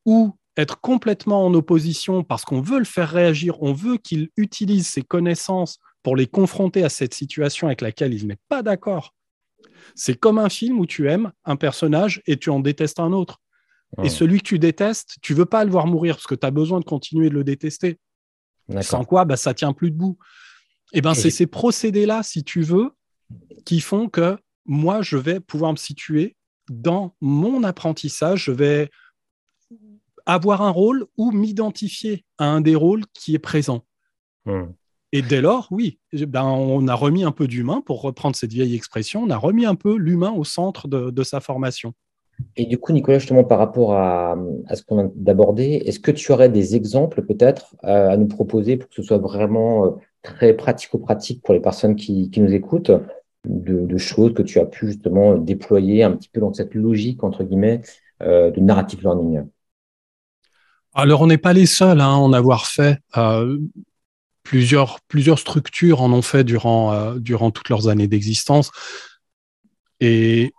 [0.06, 4.86] ou être complètement en opposition parce qu'on veut le faire réagir, on veut qu'il utilise
[4.86, 9.14] ses connaissances pour les confronter à cette situation avec laquelle il n'est pas d'accord.
[9.94, 13.40] C'est comme un film où tu aimes un personnage et tu en détestes un autre.
[14.02, 16.50] Et celui que tu détestes, tu veux pas le voir mourir parce que tu as
[16.50, 17.98] besoin de continuer de le détester.
[18.82, 20.18] Sans quoi, bah, ça tient plus debout.
[20.92, 22.92] Eh ben, c'est ces procédés-là, si tu veux,
[23.64, 26.36] qui font que moi, je vais pouvoir me situer
[26.70, 28.90] dans mon apprentissage, je vais
[30.26, 33.82] avoir un rôle ou m'identifier à un des rôles qui est présent.
[34.44, 34.66] Hmm.
[35.12, 38.74] Et dès lors, oui, ben, on a remis un peu d'humain, pour reprendre cette vieille
[38.74, 41.94] expression, on a remis un peu l'humain au centre de, sa formation.
[42.56, 44.36] Et du coup, Nicolas, justement, par rapport à,
[44.74, 48.76] ce qu'on vient d'aborder, est-ce que tu aurais des exemples peut-être euh, à nous proposer
[48.76, 49.90] pour que ce soit vraiment euh,
[50.26, 52.92] très pratico-pratique pour les personnes qui, nous écoutent,
[53.48, 57.44] de, choses que tu as pu justement déployer un petit peu dans cette logique, entre
[57.44, 57.80] guillemets,
[58.22, 59.44] euh, de narrative learning
[60.94, 62.98] Alors, on n'est pas les seuls à en avoir fait.
[63.16, 63.58] Euh,
[64.42, 68.72] plusieurs, plusieurs structures en ont fait durant, euh, durant toutes leurs années d'existence.
[70.00, 70.52] Et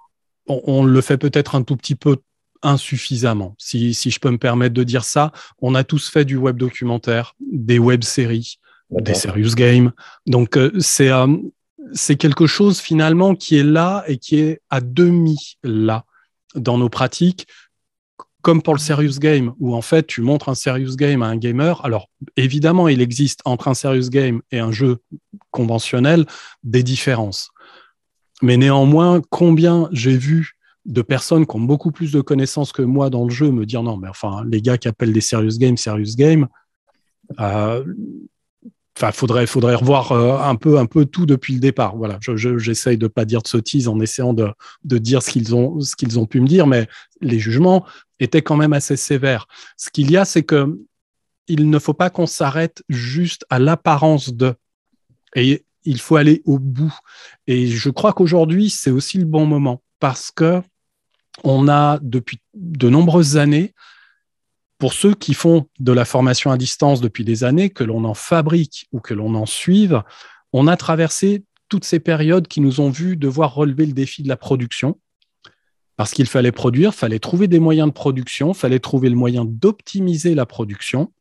[0.48, 2.18] on, le fait peut-être un tout petit peu
[2.64, 5.32] insuffisamment, si, si, je peux me permettre de dire ça.
[5.62, 9.92] On a tous fait du web documentaire, des web séries, des serious games.
[10.26, 11.36] Donc euh, c'est euh,
[11.94, 16.06] c'est quelque chose finalement qui est là et qui est à demi là
[16.56, 17.48] dans nos pratiques,
[18.42, 21.38] comme pour le serious game, où en fait tu montres un serious game à un
[21.38, 21.84] gamer.
[21.86, 24.98] Alors évidemment, il existe entre un serious game et un jeu
[25.52, 26.26] conventionnel
[26.64, 27.50] des différences.
[28.42, 30.54] Mais néanmoins, combien j'ai vu
[30.86, 33.84] de personnes qui ont beaucoup plus de connaissances que moi dans le jeu me dire
[33.84, 36.48] non, mais enfin, les gars qui appellent des serious games, serious game,
[37.40, 37.84] euh,
[38.98, 41.96] Enfin, faudrait, faudrait revoir euh, un peu, un peu tout depuis le départ.
[41.96, 44.50] Voilà, j'essaye je, de pas dire de sottises en essayant de,
[44.86, 46.88] de dire ce qu'ils ont, ce qu'ils ont pu me dire, mais
[47.22, 47.86] les jugements
[48.20, 49.48] étaient quand même assez sévères.
[49.78, 50.80] Ce qu'il y a, c'est que
[51.48, 54.56] il ne faut pas qu'on s'arrête juste à l'apparence de,
[55.36, 56.98] et il faut aller au bout.
[57.46, 60.60] Et je crois qu'aujourd'hui, c'est aussi le bon moment parce que
[61.44, 63.76] on a depuis de nombreuses années
[64.78, 68.14] pour ceux qui font de la formation à distance depuis des années, que l'on en
[68.14, 70.04] fabrique ou que l'on en suive,
[70.54, 74.28] on a traversé toutes ces périodes qui nous ont vu devoir relever le défi de
[74.28, 75.00] la production.
[75.96, 80.36] Parce qu'il fallait produire, fallait trouver des moyens de production, fallait trouver le moyen d'optimiser
[80.36, 81.12] la production,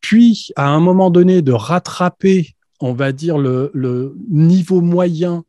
[0.00, 5.44] puis à un moment donné de rattraper, on va dire, le, le niveau moyen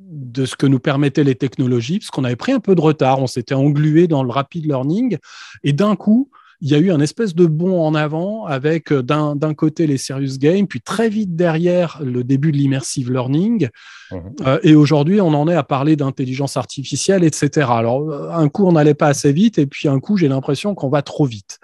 [0.00, 3.20] de ce que nous permettaient les technologies, parce qu'on avait pris un peu de retard,
[3.20, 5.18] on s'était englué dans le rapid learning,
[5.62, 6.30] et d'un coup,
[6.60, 9.98] il y a eu un espèce de bond en avant avec euh, d'un côté les
[9.98, 13.68] serious games, puis très vite derrière le début de l'immersive learning.
[14.10, 14.20] Mhm.
[14.46, 17.68] Euh, et aujourd'hui, on en est à parler d'intelligence artificielle, etc.
[17.70, 20.74] Alors, euh, un coup, on n'allait pas assez vite, et puis un coup, j'ai l'impression
[20.74, 21.58] qu'on va trop vite.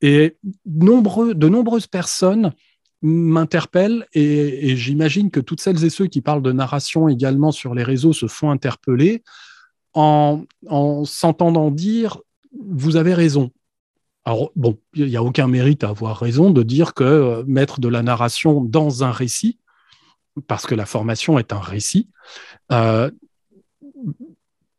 [0.00, 2.52] Et nombreux, de nombreuses personnes
[3.02, 7.84] m'interpelle et, j'imagine que toutes celles et ceux qui parlent de narration également sur les
[7.84, 9.22] réseaux se font interpeller
[9.94, 10.44] en,
[11.04, 12.18] s'entendant dire
[12.52, 13.50] vous avez raison.
[14.24, 17.80] Alors, bon, il n'y a aucun mérite à avoir raison de dire que euh, mettre
[17.80, 19.58] de la narration dans un récit,
[20.46, 22.10] parce que la formation est un récit,
[22.72, 23.10] euh,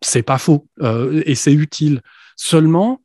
[0.02, 2.02] c'est pas faux euh, et c'est utile.
[2.36, 3.02] Seulement,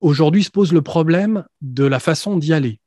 [0.00, 2.80] aujourd'hui se pose le problème de la façon d'y aller.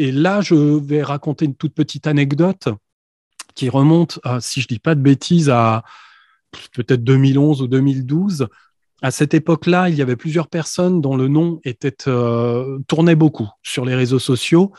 [0.00, 2.70] Et là, je vais raconter une toute petite anecdote
[3.54, 5.84] qui remonte, si je dis pas de bêtises, à
[6.72, 8.48] peut-être 2011 ou 2012.
[9.02, 13.50] À cette époque-là, il y avait plusieurs personnes dont le nom était euh, tournait beaucoup
[13.62, 14.72] sur les réseaux sociaux,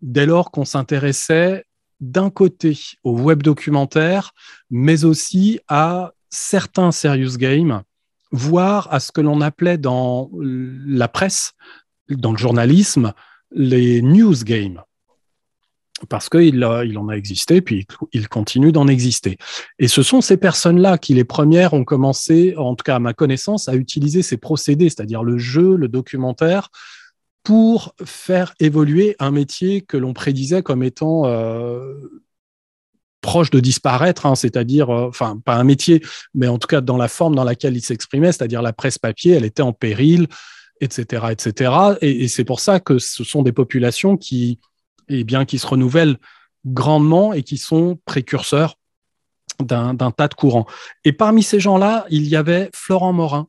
[0.00, 1.64] dès lors qu'on s'intéressait
[1.98, 4.30] d'un côté au web documentaire,
[4.70, 7.82] mais aussi à certains serious games,
[8.30, 11.54] voire à ce que l'on appelait dans la presse,
[12.08, 13.12] dans le journalisme,
[13.50, 14.82] les news games.
[16.08, 19.36] Parce qu'il il en a existé, puis il continue d'en exister.
[19.80, 23.14] Et ce sont ces personnes-là qui, les premières, ont commencé, en tout cas à ma
[23.14, 26.68] connaissance, à utiliser ces procédés, c'est-à-dire le jeu, le documentaire,
[27.42, 31.94] pour faire évoluer un métier que l'on prédisait comme étant euh,
[33.20, 36.02] proche de disparaître, hein, c'est-à-dire, euh, enfin, pas un métier,
[36.34, 39.32] mais en tout cas dans la forme dans laquelle il s'exprimait, c'est-à-dire la presse papier,
[39.32, 40.28] elle était en péril,
[40.80, 41.72] etc., etc.
[42.00, 44.58] Et, c'est pour ça que ce sont des populations qui,
[45.08, 46.18] eh bien, qui se renouvellent
[46.66, 48.76] grandement et qui sont précurseurs
[49.60, 50.66] d'un tas de courants.
[51.04, 53.48] Et parmi ces gens-là, il y avait Florent Morin,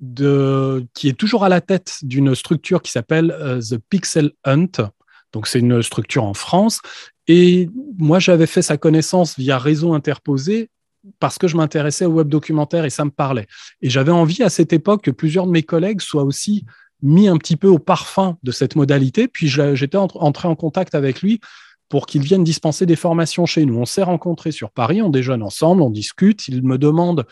[0.00, 4.90] qui est toujours à la tête d'une structure qui s'appelle euh, The Pixel Hunt.
[5.32, 6.80] Donc, c'est une structure en France.
[7.28, 10.70] Et moi, j'avais fait sa connaissance via réseau interposé
[11.18, 13.46] parce que je m'intéressais au web documentaire et ça me parlait.
[13.82, 16.64] Et j'avais envie à cette époque que plusieurs de mes collègues soient aussi
[17.02, 19.28] mis un petit peu au parfum de cette modalité.
[19.28, 21.40] Puis j'étais entré en contact avec lui
[21.88, 23.76] pour qu'il vienne dispenser des formations chez nous.
[23.78, 26.48] On s'est rencontrés sur Paris, on déjeune ensemble, on discute.
[26.48, 27.26] Il me demande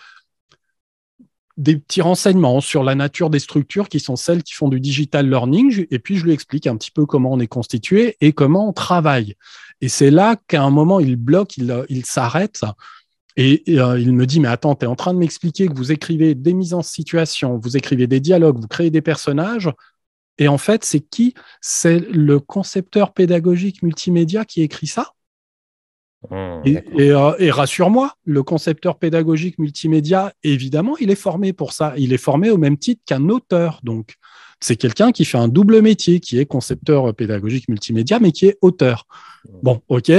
[1.57, 5.29] des petits renseignements sur la nature des structures qui sont celles qui font du digital
[5.29, 5.87] learning.
[5.91, 8.73] Et puis je lui explique un petit peu comment on est constitué et comment on
[8.73, 9.35] travaille.
[9.81, 12.65] Et c'est là qu'à un moment, il bloque, il, il s'arrête
[13.37, 15.91] et, euh, il me dit, mais attends, tu es en train de m'expliquer que vous
[15.91, 19.71] écrivez des mises en situation, vous écrivez des dialogues, vous créez des personnages.
[20.39, 21.35] Et en fait, c'est qui?
[21.61, 25.13] C'est le concepteur pédagogique multimédia qui écrit ça
[26.31, 31.95] mmh, euh, et, rassure-moi, le concepteur pédagogique multimédia, évidemment, il est formé pour ça.
[31.97, 33.81] Il est formé au même titre qu'un auteur.
[33.83, 34.15] Donc,
[34.65, 38.57] c'est quelqu'un qui fait un double métier, qui est concepteur pédagogique multimédia, mais qui est
[38.63, 39.07] auteur.
[39.63, 40.11] Bon, ok,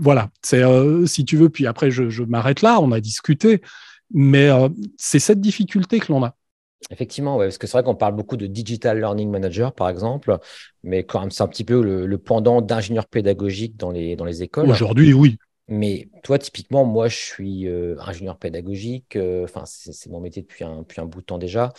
[0.00, 3.60] voilà, c'est euh, si tu veux, puis après je, m'arrête là, on a discuté,
[4.10, 6.34] mais euh, c'est cette difficulté que l'on a.
[6.90, 10.38] Effectivement, ouais, parce que c'est vrai qu'on parle beaucoup de digital learning manager, par exemple,
[10.82, 14.42] mais quand même, c'est un petit peu le, pendant d'ingénieur pédagogique dans les, dans les
[14.42, 14.70] écoles.
[14.70, 15.36] Aujourd'hui, oui.
[15.70, 19.18] Mais toi, typiquement, moi, je suis euh, ingénieur pédagogique.
[19.44, 21.74] Enfin, c'est mon métier depuis un, depuis un bout de temps déjà.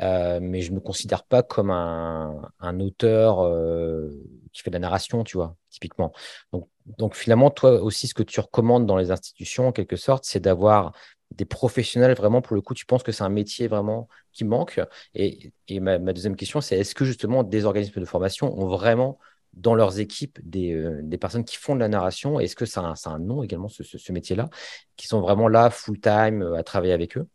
[0.00, 4.10] Euh, mais je ne me considère pas comme un, un auteur euh,
[4.52, 6.12] qui fait de la narration, tu vois, typiquement.
[6.52, 10.24] Donc, donc, finalement, toi aussi, ce que tu recommandes dans les institutions, en quelque sorte,
[10.24, 10.92] c'est d'avoir
[11.34, 14.80] des professionnels vraiment, pour le coup, tu penses que c'est un métier vraiment qui manque?
[15.14, 19.18] Et, ma, deuxième question, c'est est-ce que justement des organismes de formation ont vraiment
[19.52, 22.40] dans leurs équipes des, euh, des personnes qui font de la narration?
[22.40, 24.48] Est-ce que ça un, nom également, ce, ce métier-là,
[24.96, 27.28] qui sont vraiment là full-time à travailler avec eux?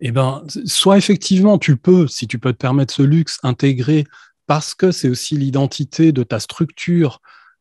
[0.00, 4.04] Eh bien, soit effectivement, tu peux, si tu peux te permettre ce luxe, intégrer,
[4.46, 7.20] parce que c'est aussi l'identité de ta structure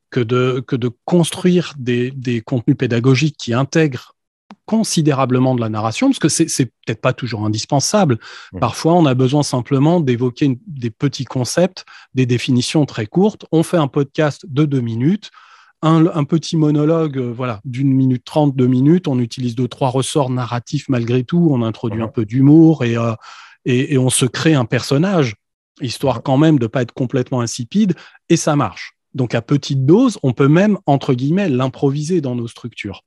[0.10, 4.16] que de, que de construire des, des, contenus pédagogiques qui intègrent
[4.66, 8.20] considérablement de la narration, parce que c'est, c'est peut-être pas toujours indispensable.
[8.54, 8.60] Mmh.
[8.60, 13.46] Parfois, on a besoin simplement d'évoquer des petits concepts, des définitions très courtes.
[13.52, 15.32] On fait un podcast de deux minutes
[15.84, 19.08] un, petit monologue euh, voilà, d'une minute trente, deux minutes.
[19.08, 21.50] On utilise deux, trois ressorts narratifs malgré tout.
[21.52, 23.13] On introduit un peu d'humour euh,
[23.65, 25.36] et, et, on se crée un personnage,
[25.82, 27.96] histoire quand même de ne pas être complètement insipide,
[28.30, 28.93] et ça marche.
[29.13, 33.04] Donc à petite dose, on peut même, entre guillemets, l'improviser dans nos structures.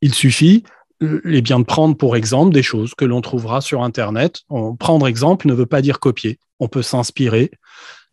[0.00, 0.64] Il suffit
[1.02, 4.42] euh, eh bien, de prendre pour exemple des choses que l'on trouvera sur Internet.
[4.78, 6.38] prendre exemple ne veut pas dire copier.
[6.60, 7.50] On peut s'inspirer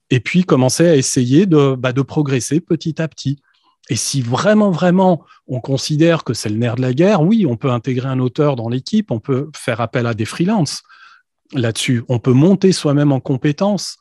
[0.09, 3.39] et puis commencer à essayer de, bah, de progresser petit à petit.
[3.89, 7.57] Et si vraiment, vraiment, on considère que c'est le nerf de la guerre, oui, on
[7.57, 10.83] peut intégrer un auteur dans l'équipe, on peut faire appel à des freelances
[11.53, 13.97] là-dessus, on peut monter soi-même en compétences.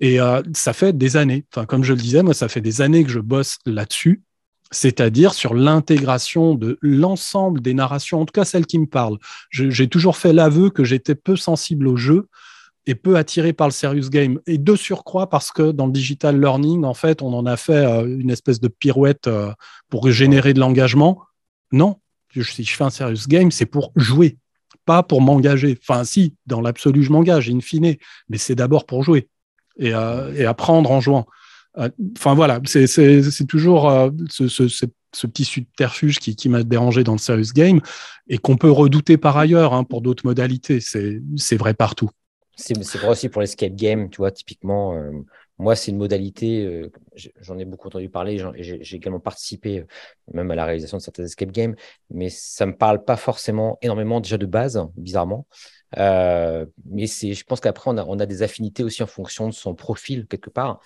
[0.00, 2.80] Et euh, ça fait des années, enfin, comme je le disais, moi, ça fait des
[2.80, 4.22] années que je bosse là-dessus,
[4.70, 9.18] c'est-à-dire sur l'intégration de l'ensemble des narrations, en tout cas celles qui me parlent.
[9.50, 12.28] J'ai toujours fait l'aveu que j'étais peu sensible au jeu
[12.88, 14.40] et peu attiré par le serious game.
[14.46, 17.84] Et de surcroît, parce que dans le digital learning, en fait, on en a fait
[17.84, 19.52] euh, une espèce de pirouette euh,
[19.90, 21.20] pour générer de l'engagement.
[21.70, 21.96] Non,
[22.32, 24.38] si je fais un serious game, c'est pour jouer,
[24.86, 25.78] pas pour m'engager.
[25.82, 27.96] Enfin, si, dans l'absolu, je m'engage, in fine,
[28.30, 29.28] mais c'est d'abord pour jouer
[29.78, 31.26] et, euh, apprendre en jouant.
[32.16, 33.92] Enfin, voilà, c'est toujours
[34.30, 37.80] ce, petit subterfuge qui, m'a dérangé dans le serious game
[38.28, 40.80] et qu'on peut redouter par ailleurs hein, pour d'autres modalités.
[40.80, 42.10] C'est vrai partout.
[42.58, 44.94] C'est vrai aussi pour l'escape game, tu vois, typiquement.
[44.94, 45.12] Euh,
[45.58, 46.90] moi, c'est une modalité, euh,
[47.40, 49.86] j'en ai beaucoup entendu parler, j'ai également participé euh,
[50.32, 51.74] même à la réalisation de certains escape games,
[52.10, 55.46] mais ça ne me parle pas forcément énormément déjà de base, bizarrement.
[55.96, 59.74] mais je pense qu'après, on a, on a, des affinités aussi en fonction de son
[59.74, 60.80] profil, quelque part.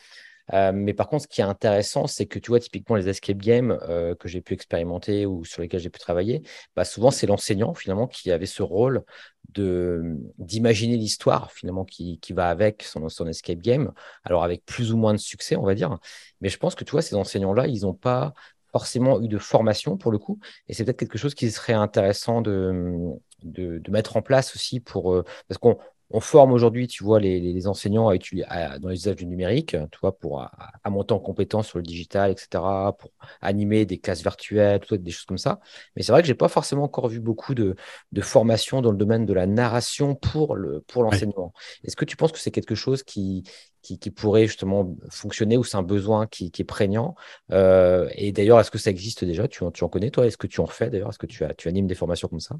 [0.53, 3.39] Euh, mais par contre, ce qui est intéressant, c'est que tu vois, typiquement, les escape
[3.39, 6.43] games euh, que j'ai pu expérimenter ou sur lesquels j'ai pu travailler,
[6.77, 9.05] bah, souvent, c'est l'enseignant, finalement, qui avait ce rôle
[9.51, 13.93] de d'imaginer l'histoire, finalement, qui, qui, va avec son, escape game.
[14.25, 15.99] Alors, avec plus ou moins de succès, on va dire.
[16.41, 18.35] Mais je pense que, tu vois, ces enseignants-là, ils n'ont pas
[18.73, 20.39] forcément eu de formation pour le coup.
[20.69, 22.97] Et c'est peut-être quelque chose qui serait intéressant de,
[23.43, 25.13] de, de, mettre en place aussi pour.
[25.13, 25.79] Euh, parce qu'on
[26.13, 28.11] on forme aujourd'hui, tu vois, les, enseignants
[28.49, 30.51] à dans l'usage du numérique, tu vois, pour à,
[30.91, 35.39] monter en compétence sur le digital, etc., pour animer des classes virtuelles, des choses comme
[35.39, 35.61] ça.
[35.97, 37.75] Mais c'est vrai que j'ai pas forcément encore vu beaucoup de,
[38.13, 41.53] de formation dans le domaine de la narration pour le pour l'enseignement.
[41.85, 43.45] Est-ce que tu penses que c'est quelque chose qui,
[43.83, 47.15] qui, pourrait justement fonctionner ou c'est un besoin qui, est prégnant
[47.51, 49.49] euh, Et d'ailleurs, est-ce que ça existe déjà?
[49.49, 50.27] Tu, tu en connais, toi?
[50.27, 51.11] Est-ce que tu en fais d'ailleurs?
[51.11, 52.57] Est-ce que tu, as, tu animes des formations comme ça?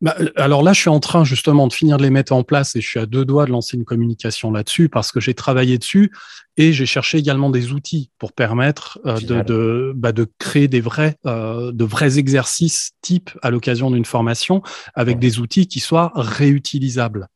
[0.00, 2.74] Bah, alors là, je suis en train justement de finir de les mettre en place
[2.74, 5.76] et je suis à deux doigts de lancer une communication là-dessus parce que j'ai travaillé
[5.76, 6.10] dessus
[6.56, 10.80] et j'ai cherché également des outils pour permettre euh, de, de, bah, de, créer des
[10.80, 14.62] vrais, euh, de vrais exercices type à l'occasion d'une formation
[14.94, 17.28] avec des outils qui soient réutilisables.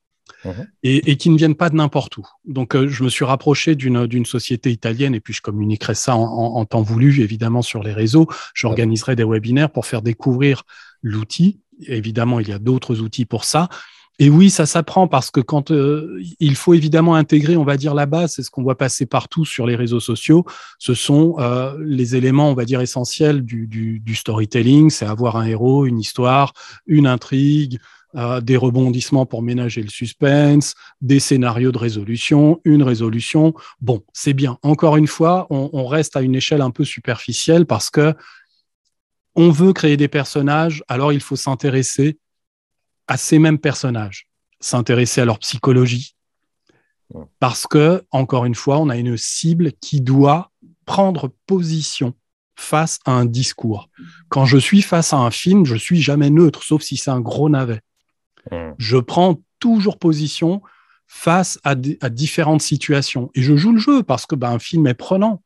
[0.44, 0.50] Mmh
[0.82, 2.26] et, et, qui ne viennent pas de n'importe où.
[2.44, 6.22] Donc, euh, je me suis rapproché d'une société italienne et puis je communiquerai ça en,
[6.22, 8.28] en, en temps voulu, évidemment, sur les réseaux.
[8.52, 10.64] J'organiserai des webinaires pour faire découvrir
[11.02, 13.68] l'outil Évidemment, il y a d'autres outils pour ça.
[14.20, 17.94] Et oui, ça s'apprend parce que quand euh, il faut évidemment intégrer, on va dire
[17.94, 20.44] la base, c'est ce qu'on voit passer partout sur les réseaux sociaux.
[20.78, 25.84] Ce sont euh, les éléments, on va dire essentiels du, storytelling, c'est avoir un héros,
[25.84, 26.52] une histoire,
[26.86, 27.80] une intrigue,
[28.14, 33.52] euh, des rebondissements pour ménager le suspense, des scénarios de résolution, une résolution.
[33.80, 34.58] Bon, c'est bien.
[34.62, 38.14] Encore une fois, on reste à une échelle un peu superficielle parce que
[39.36, 42.18] on veut créer des personnages, alors il faut s'intéresser
[43.06, 44.28] à ces mêmes personnages,
[44.60, 46.14] s'intéresser à leur psychologie.
[47.38, 50.50] Parce que, encore une fois, on a une cible qui doit
[50.86, 52.14] prendre position
[52.56, 53.88] face à un discours.
[54.28, 57.20] Quand je suis face à un film, je suis jamais neutre, sauf si c'est un
[57.20, 57.80] gros navet.
[58.78, 60.62] Je prends toujours position
[61.06, 63.30] face à, différentes situations.
[63.34, 65.42] Et je joue le jeu parce que ben, un film est prenant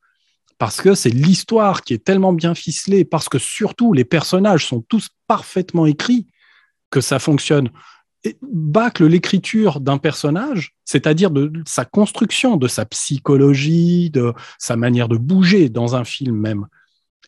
[0.59, 4.81] parce que c'est l'histoire qui est tellement bien ficelée, parce que surtout les personnages sont
[4.81, 6.27] tous parfaitement écrits
[6.91, 7.69] que ça fonctionne.
[8.25, 15.07] Et bâcle l'écriture d'un personnage, c'est-à-dire de sa construction, de sa psychologie, de sa manière
[15.07, 16.67] de bouger dans un film même.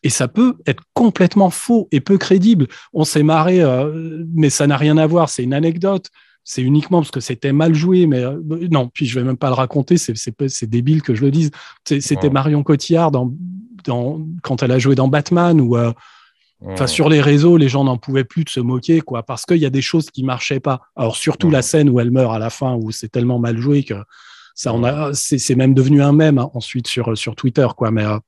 [0.03, 2.67] Et ça peut être complètement faux et peu crédible.
[2.91, 6.09] On s'est marré, euh, mais ça n'a rien à voir, c'est une anecdote
[6.43, 8.39] c'est uniquement parce que c'était mal joué, mais euh,
[8.71, 11.51] non, puis je vais même pas le raconter, c'est débile que je le dise.
[11.85, 13.31] C'était Marion Cotillard dans,
[13.85, 15.91] dans, quand elle a joué dans Batman ou euh,
[16.63, 19.57] Enfin, sur les réseaux, les gens n'en pouvaient plus de se moquer, quoi, parce qu'il
[19.57, 20.81] y a des choses qui marchaient pas.
[20.95, 23.83] Alors surtout la scène où elle meurt à la fin, où c'est tellement mal joué
[23.83, 23.95] que
[24.53, 27.89] ça, on a, c'est même devenu un mème hein, ensuite sur sur Twitter, quoi.
[27.89, 28.19] Mais euh,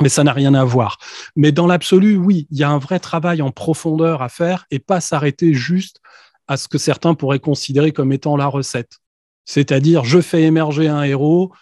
[0.00, 0.98] mais ça n'a rien à voir.
[1.36, 4.78] Mais dans l'absolu, oui, il y a un vrai travail en profondeur à faire et
[4.78, 6.00] pas s'arrêter juste
[6.48, 8.98] à ce que certains pourraient considérer comme étant la recette.
[9.44, 11.52] C'est-à-dire, je fais émerger un héros,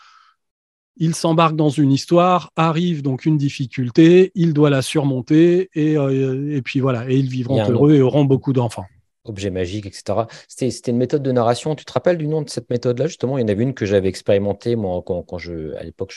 [0.96, 6.57] il s'embarque dans une histoire, arrive donc une difficulté, il doit la surmonter, et, euh,
[6.57, 8.87] et puis voilà, et ils vivront heureux et auront beaucoup d'enfants.
[9.25, 10.20] Objet magique, etc.
[10.49, 11.75] C'était une méthode de narration.
[11.75, 13.85] Tu te rappelles du nom de cette méthode-là Justement, il y en avait une que
[13.85, 16.14] j'avais expérimentée, moi, quand, quand je, à l'époque,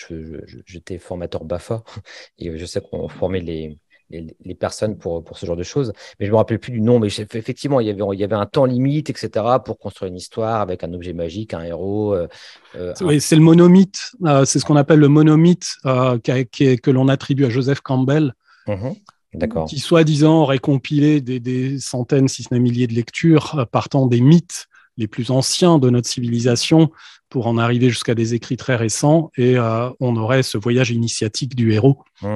[0.65, 1.83] j'étais formateur BAFA,
[2.37, 3.79] et je sais qu'on formait les,
[4.09, 5.93] les, personnes pour, pour ce genre de choses.
[6.19, 6.99] Mais je me rappelle plus du nom.
[6.99, 10.17] Mais effectivement, il y avait, il y avait un temps limite, etc., pour construire une
[10.17, 12.13] histoire avec un objet magique, un héros.
[12.13, 12.27] Euh,
[12.75, 14.11] euh, oui, c'est le monomythe.
[14.25, 18.33] Euh, c'est ce qu'on appelle le monomythe que l'on attribue à Joseph Campbell.
[18.67, 18.89] Mmh
[19.35, 19.67] D'accord.
[19.67, 24.21] Qui, soi-disant, aurait compilé des, des, centaines, si ce n'est milliers de lectures partant des
[24.21, 24.65] mythes
[24.97, 26.89] les plus anciens de notre civilisation
[27.29, 29.31] pour en arriver jusqu'à des écrits très récents.
[29.37, 32.27] Et euh, on aurait ce voyage initiatique du héros, mmh,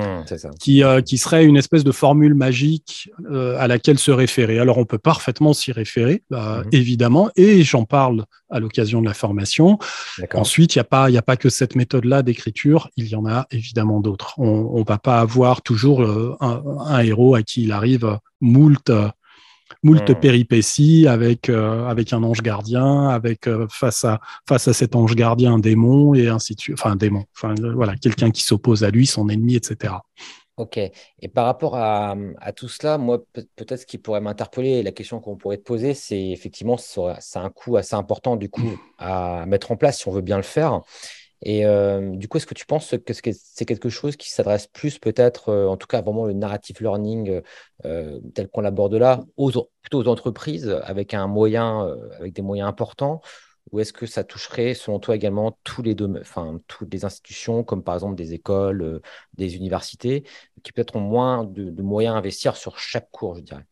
[0.59, 4.59] Qui, euh, qui serait une espèce de formule magique euh, à laquelle se référer.
[4.59, 6.37] Alors on peut parfaitement s'y référer, mmh.
[6.71, 9.79] évidemment, et j'en parle à l'occasion de la formation.
[10.33, 13.47] Ensuite, il n'y a, pas, a pas que cette méthode-là d'écriture, il y en a
[13.49, 14.35] évidemment d'autres.
[14.37, 18.91] On ne va pas avoir toujours un, un, héros à qui il arrive moult
[19.81, 20.15] moult hmm.
[20.15, 25.15] péripéties avec, euh, avec un ange gardien, avec euh, face, à, face à cet ange
[25.15, 26.75] gardien un démon et ainsi de suite.
[26.79, 29.93] Enfin, un démon, enfin, voilà, quelqu'un qui s'oppose à lui, son ennemi, etc.
[30.57, 30.77] Ok.
[30.77, 35.19] Et par rapport à, à tout cela, moi, peut-être ce qui pourrait m'interpeller, la question
[35.19, 39.71] qu'on pourrait te poser, c'est effectivement, c'est un coût assez important du coup à mettre
[39.71, 40.81] en place si on veut bien le faire.
[41.43, 44.97] Et euh, du coup, est-ce que tu penses que c'est quelque chose qui s'adresse plus
[44.97, 47.41] peut-être, euh, en tout cas vraiment le narrative learning
[47.85, 53.21] euh, tel qu'on l'aborde là, aux, plutôt aux entreprises avec des moyens importants,
[53.71, 57.83] ou est-ce que ça toucherait, selon toi également, tous les enfin, toutes les institutions, comme
[57.83, 59.01] par exemple des écoles,
[59.33, 60.23] des universités,
[60.63, 63.65] qui peut-être ont moins de moyens à investir sur chaque cours, je dirais?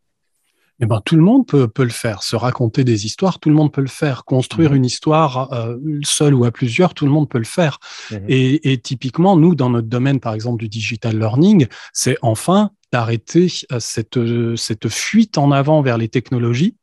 [0.81, 2.23] Eh ben, tout le monde peut, peut, le faire.
[2.23, 4.25] Se raconter des histoires, tout le monde peut le faire.
[4.25, 4.77] Construire mhm.
[4.77, 7.77] une histoire euh, seule ou à plusieurs, tout le monde peut le faire.
[8.11, 8.25] Mhm.
[8.27, 13.47] Et, et, typiquement, nous, dans notre domaine, par exemple, du digital learning, c'est enfin d'arrêter
[13.71, 14.19] euh, cette,
[14.55, 16.75] cette fuite en avant vers les technologies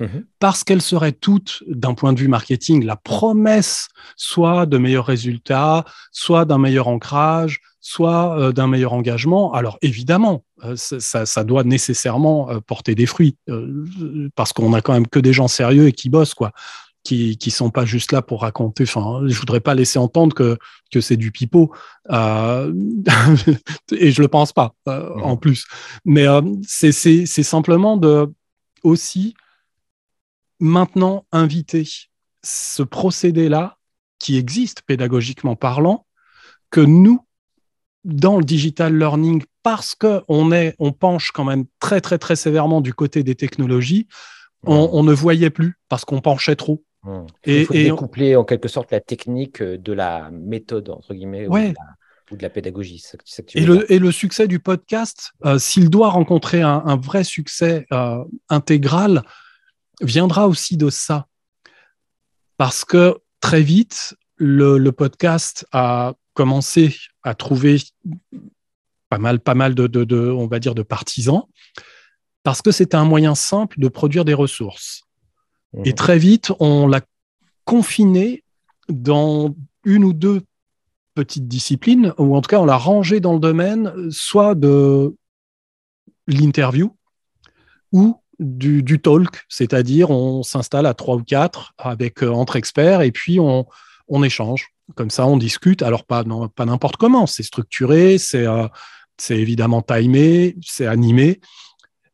[0.00, 0.24] mhm.
[0.38, 5.84] parce qu'elles seraient toutes, d'un point de vue marketing, la promesse soit de meilleurs résultats,
[6.10, 9.52] soit d'un meilleur ancrage, soit euh, d'un meilleur engagement.
[9.52, 13.36] Alors évidemment, euh, ça, doit nécessairement euh, porter des fruits,
[14.36, 16.52] parce qu'on a quand même que des gens sérieux et qui bossent, quoi.
[17.02, 18.82] Qui, qui sont pas juste là pour raconter.
[18.82, 20.58] Enfin, je voudrais pas laisser entendre que,
[20.92, 21.72] que c'est du pipeau,
[22.10, 25.66] et je le pense pas en plus.
[26.04, 26.26] Mais
[26.62, 28.30] c'est simplement de
[28.82, 29.32] aussi
[30.60, 31.84] maintenant inviter
[32.42, 33.78] ce procédé-là
[34.18, 36.06] qui existe pédagogiquement parlant,
[36.70, 37.26] que nous,
[38.04, 42.80] dans le digital learning parce qu'on est, on penche quand même très très très sévèrement
[42.80, 44.06] du côté des technologies,
[44.64, 46.84] on, ne voyait plus parce qu'on penchait trop.
[47.44, 51.56] Et, Il faut découpler en quelque sorte la technique de la méthode entre guillemets ou,
[52.36, 53.02] de la, pédagogie.
[53.54, 58.22] et, le, et, le, succès du podcast, euh, s'il doit rencontrer un, vrai succès euh,
[58.50, 59.22] intégral,
[60.00, 61.26] viendra aussi de ça,
[62.56, 67.76] parce que très vite le, le podcast a commencé à trouver
[69.08, 71.42] pas mal, pas mal de, on va dire, de partisans,
[72.42, 75.02] parce que c'était un moyen simple de produire des ressources.
[75.72, 75.82] Mmh.
[75.84, 77.02] Et très vite, on l'a
[77.64, 78.44] confiné
[78.88, 80.42] dans une ou deux
[81.14, 85.14] petites disciplines, ou en tout cas, on l'a rangé dans le domaine soit de
[86.26, 86.96] l'interview
[87.92, 93.02] ou du, du talk, c'est-à-dire on s'installe à trois ou quatre avec euh, entre experts
[93.02, 93.66] et puis on,
[94.08, 94.70] on échange.
[94.96, 95.82] Comme ça, on discute.
[95.82, 96.24] Alors, pas,
[96.56, 97.26] pas n'importe comment.
[97.26, 98.66] C'est structuré, c'est euh,
[99.20, 101.40] c'est évidemment timé, c'est animé.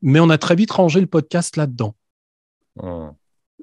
[0.03, 1.95] Mais on a très vite rangé le podcast là-dedans.
[2.77, 3.11] Hmm.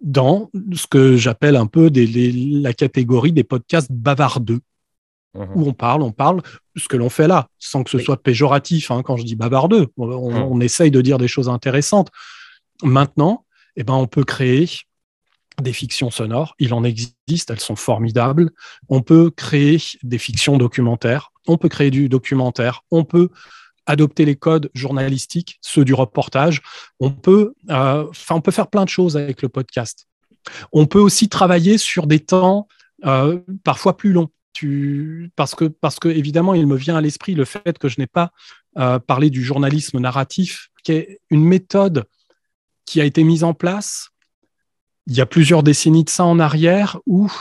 [0.02, 4.62] Dans ce que j'appelle un peu la catégorie des podcasts bavardeux.
[5.36, 5.46] Hmm.
[5.56, 6.42] Où on parle, on parle,
[6.76, 9.88] ce que l'on fait là, sans que ce soit péjoratif hein, quand je dis bavardeux.
[9.98, 10.44] On, hmm.
[10.44, 12.10] on, essaye de dire des choses intéressantes.
[12.84, 14.68] Maintenant, eh ben, on peut créer
[15.62, 16.56] des fictions sonores.
[16.60, 18.52] Il en existe, elles sont formidables.
[18.90, 23.30] On peut créer des fictions documentaires, on peut créer du documentaire, on peut
[23.86, 26.62] adopter les codes journalistiques, ceux du reportage.
[27.00, 30.08] On peut, euh, faire plein de choses avec le podcast.
[30.72, 32.68] On peut aussi travailler sur des temps
[33.06, 34.30] euh, parfois plus longs.
[34.54, 38.00] Tu, parce que, parce que évidemment, il me vient à l'esprit le fait que je
[38.00, 38.32] n'ai pas
[38.78, 42.06] euh, parlé du journalisme narratif, qui est une méthode
[42.86, 44.14] qui a été mise en place
[45.08, 47.32] il y a plusieurs décennies de ça en arrière où,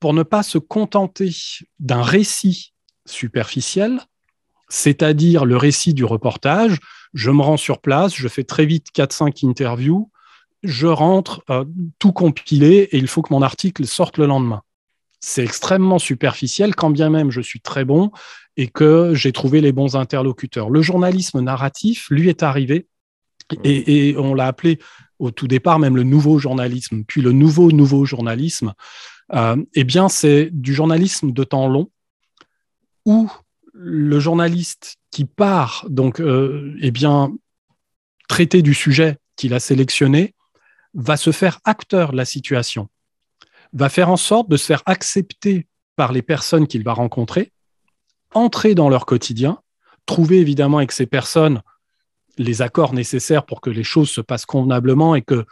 [0.00, 1.30] pour ne pas se contenter
[1.78, 2.72] d'un récit
[3.06, 4.00] superficiel,
[4.68, 6.78] c'est-à-dire le récit du reportage,
[7.14, 10.10] je me rends sur place, je fais très vite 4-5 interviews,
[10.62, 11.64] je rentre euh,
[11.98, 14.62] tout compilé et il faut que mon article sorte le lendemain.
[15.20, 18.10] C'est extrêmement superficiel, quand bien même je suis très bon
[18.56, 20.68] et que j'ai trouvé les bons interlocuteurs.
[20.68, 22.88] Le journalisme narratif, lui, est arrivé
[23.64, 24.78] et, et on l'a appelé
[25.18, 28.74] au tout départ, même le nouveau journalisme, puis le nouveau nouveau journalisme,
[29.34, 31.90] euh, eh bien, c'est du journalisme de temps long
[33.04, 33.30] où
[33.72, 37.32] le journaliste qui part, donc, euh, eh bien,
[38.28, 40.34] traiter du sujet qu'il a sélectionné,
[40.94, 42.88] va se faire acteur de la situation,
[43.72, 47.52] va faire en sorte de se faire accepter par les personnes qu'il va rencontrer,
[48.34, 49.58] entrer dans leur quotidien,
[50.06, 51.62] trouver évidemment avec ces personnes
[52.38, 55.44] les accords nécessaires pour que les choses se passent convenablement et que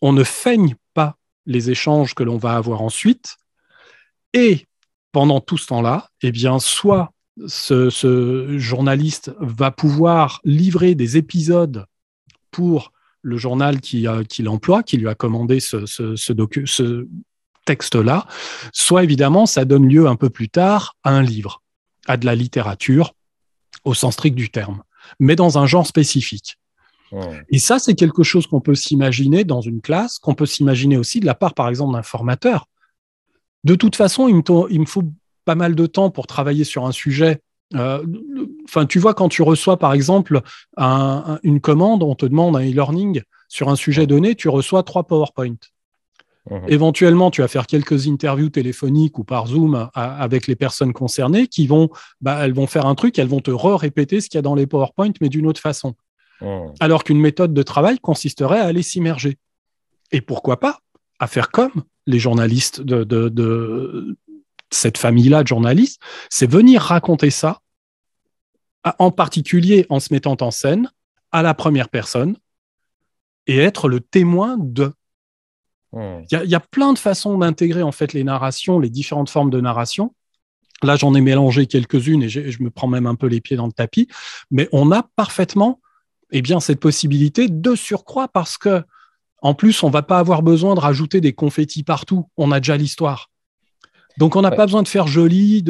[0.00, 1.16] on ne feigne pas
[1.46, 3.36] les échanges que l'on va avoir ensuite.
[4.34, 4.66] Et
[5.12, 7.12] pendant tout ce temps-là, eh bien, soit
[7.46, 11.86] ce, journaliste va pouvoir livrer des épisodes
[12.50, 12.92] pour
[13.22, 17.06] le journal qui, qui l'emploie, qui lui a commandé ce
[17.64, 18.26] texte-là,
[18.72, 21.62] soit évidemment, ça donne lieu un peu plus tard à un livre,
[22.06, 23.14] à de la littérature
[23.84, 24.82] au sens strict du terme,
[25.18, 26.58] mais dans un genre spécifique.
[27.48, 31.20] Et ça, c'est quelque chose qu'on peut s'imaginer dans une classe, qu'on peut s'imaginer aussi
[31.20, 32.66] de la part, par exemple, d'un formateur.
[33.64, 35.04] De toute façon, il me, faut
[35.44, 37.40] pas mal de temps pour travailler sur un sujet.
[37.74, 38.04] Euh,
[38.64, 40.42] enfin, tu vois, quand tu reçois, par exemple,
[40.76, 45.56] une commande, on te demande un e-learning sur un sujet donné, tu reçois trois PowerPoint.
[46.50, 46.64] Mhm.
[46.68, 51.66] Éventuellement, tu vas faire quelques interviews téléphoniques ou par Zoom avec les personnes concernées qui
[51.66, 51.90] vont,
[52.20, 54.54] bah, elles vont faire un truc, elles vont te re-répéter ce qu'il y a dans
[54.54, 55.94] les PowerPoint, mais d'une autre façon.
[56.40, 56.72] Mhm.
[56.80, 59.38] Alors qu'une méthode de travail consisterait à aller s'immerger.
[60.12, 60.78] Et pourquoi pas
[61.18, 64.16] à faire comme les journalistes de, de
[64.70, 67.60] cette famille-là de journalistes, c'est venir raconter ça,
[68.98, 70.90] en particulier en se mettant en scène
[71.32, 72.36] à la première personne
[73.46, 74.92] et être le témoin de.
[75.92, 76.22] Hmm.
[76.30, 79.60] Il y, a plein de façons d'intégrer en fait les narrations, les différentes formes de
[79.60, 80.14] narration.
[80.82, 83.66] Là, j'en ai mélangé quelques-unes et je me prends même un peu les pieds dans
[83.66, 84.06] le tapis,
[84.50, 85.80] mais on a parfaitement
[86.30, 88.82] eh bien, cette possibilité de surcroît parce que,
[89.40, 92.28] en plus, on va pas avoir besoin de rajouter des confettis partout.
[92.36, 93.30] On a déjà l'histoire.
[94.18, 95.64] Donc, on n'a pas besoin de faire joli,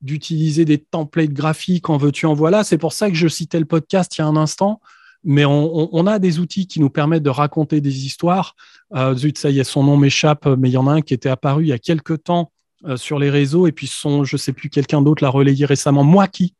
[0.00, 2.64] d'utiliser des templates graphiques en veux-tu, en voilà.
[2.64, 4.80] C'est pour ça que je citais le podcast il y a un instant
[5.22, 8.56] mais on, a des outils qui nous permettent de raconter des histoires.
[8.94, 11.12] Euh, zut, ça y est, son nom m'échappe, mais il y en a un qui
[11.12, 12.52] était apparu il y a quelques temps
[12.86, 15.66] euh, sur les réseaux, et puis son, je ne sais plus, quelqu'un d'autre l'a relayé
[15.66, 16.54] récemment, moi qui.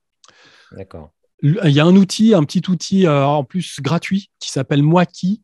[0.73, 1.11] D'accord.
[1.43, 5.07] Il y a un outil, un petit outil euh, en plus gratuit qui s'appelle Moi
[5.07, 5.43] qui,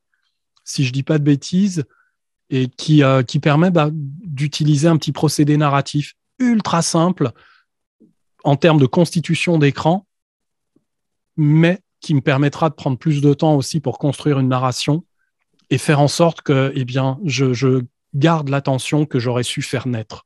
[0.63, 1.85] si je dis pas de bêtises,
[2.49, 7.33] et qui, qui permet bah, d'utiliser un petit procédé narratif ultra simple
[8.45, 10.07] en termes de constitution d'écran,
[11.37, 15.05] mais qui me permettra de prendre plus de temps aussi pour construire une narration
[15.71, 17.83] et faire en sorte que eh bien, je,
[18.15, 20.25] garde l'attention que j'aurais su faire naître.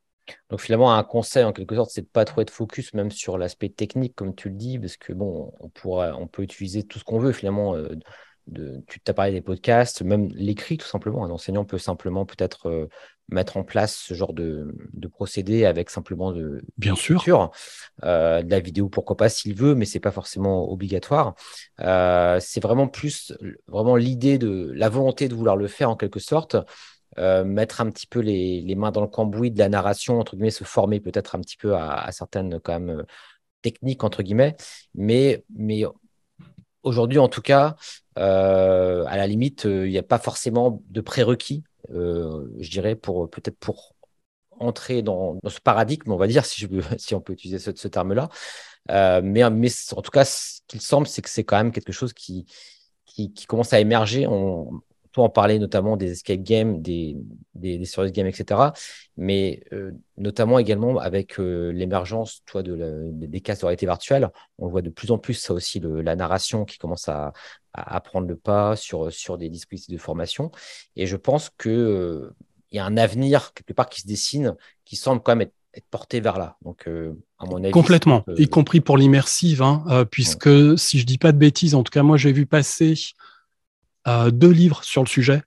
[0.51, 3.39] Donc finalement, un conseil en quelque sorte, c'est de pas trop être focus même sur
[3.39, 6.99] l'aspect technique, comme tu le dis, parce que bon, on pourra, on peut utiliser tout
[6.99, 7.75] ce qu'on veut finalement.
[7.75, 7.97] Euh,
[8.47, 11.23] de, tu t'as parlé des podcasts, même l'écrit tout simplement.
[11.25, 12.87] Un enseignant peut simplement peut-être euh,
[13.29, 14.75] mettre en place ce genre de,
[15.11, 17.51] procédé avec simplement de bien sûr.
[18.03, 21.35] euh, de la vidéo pourquoi pas s'il veut mais c'est pas forcément obligatoire.
[21.79, 23.33] Euh, c'est vraiment plus
[23.67, 26.55] vraiment l'idée de la volonté de vouloir le faire en quelque sorte.
[27.17, 30.63] Mettre un petit peu les, mains dans le cambouis de la narration entre guillemets se
[30.63, 33.05] former peut-être un petit peu à, certaines quand même
[33.61, 34.55] techniques entre guillemets.
[34.95, 35.83] Mais mais
[36.83, 37.75] aujourd'hui en tout cas
[38.15, 41.63] à la limite il n'y a pas forcément de prérequis
[41.93, 43.95] euh, je dirais, pour peut-être pour
[44.59, 46.67] entrer dans, ce paradigme, on va dire, si, je
[46.97, 48.29] si on peut utiliser ce, terme-là.
[48.89, 51.91] Euh, mais, mais en tout cas, ce qu'il semble, c'est que c'est quand même quelque
[51.91, 52.45] chose qui,
[53.05, 54.27] qui, commence à émerger.
[55.11, 57.17] Peut en parler notamment des escape games, des,
[57.55, 58.59] des, des serious games, etc.
[59.17, 64.29] Mais euh, notamment également avec l'émergence toi, de des casques de réalité virtuelle.
[64.57, 67.33] On voit de plus en plus, ça aussi, la narration qui commence à,
[67.73, 70.51] à, prendre le pas sur, sur des dispositifs de formation.
[70.95, 72.35] Et je pense qu'il euh,
[72.71, 74.55] il y a un avenir quelque part qui se dessine,
[74.85, 76.57] qui semble quand même être, porté vers là.
[76.63, 77.71] Donc, euh, à mon avis.
[77.71, 81.83] Complètement, y compris pour l'immersive, hein, euh, puisque si je dis pas de bêtises, en
[81.83, 82.93] tout cas, moi, j'ai vu passer
[84.05, 85.43] deux livres sur le sujet,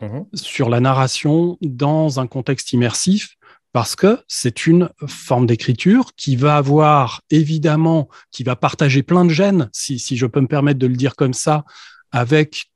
[0.00, 3.36] mmh sur la narration dans un contexte immersif
[3.74, 9.30] parce que c'est une forme d'écriture qui va avoir évidemment, qui va partager plein de
[9.30, 11.64] gènes, si, je peux me permettre de le dire comme ça,
[12.12, 12.70] avec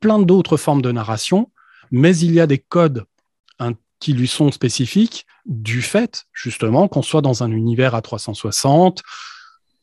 [0.00, 1.52] plein d'autres formes de narration,
[1.90, 3.04] mais il y a des codes
[3.58, 9.02] hein, qui lui sont spécifiques du fait justement qu'on soit dans un univers à 360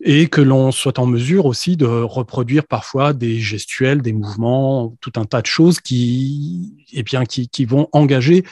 [0.03, 5.13] et que l'on soit en mesure aussi de reproduire parfois des gestuels, des mouvements, tout
[5.15, 8.43] un tas de choses qui, eh bien, qui, qui vont engager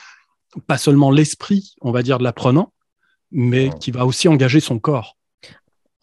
[0.67, 2.73] pas seulement l'esprit, on va dire, de l'apprenant,
[3.31, 5.17] mais qui va aussi engager son corps.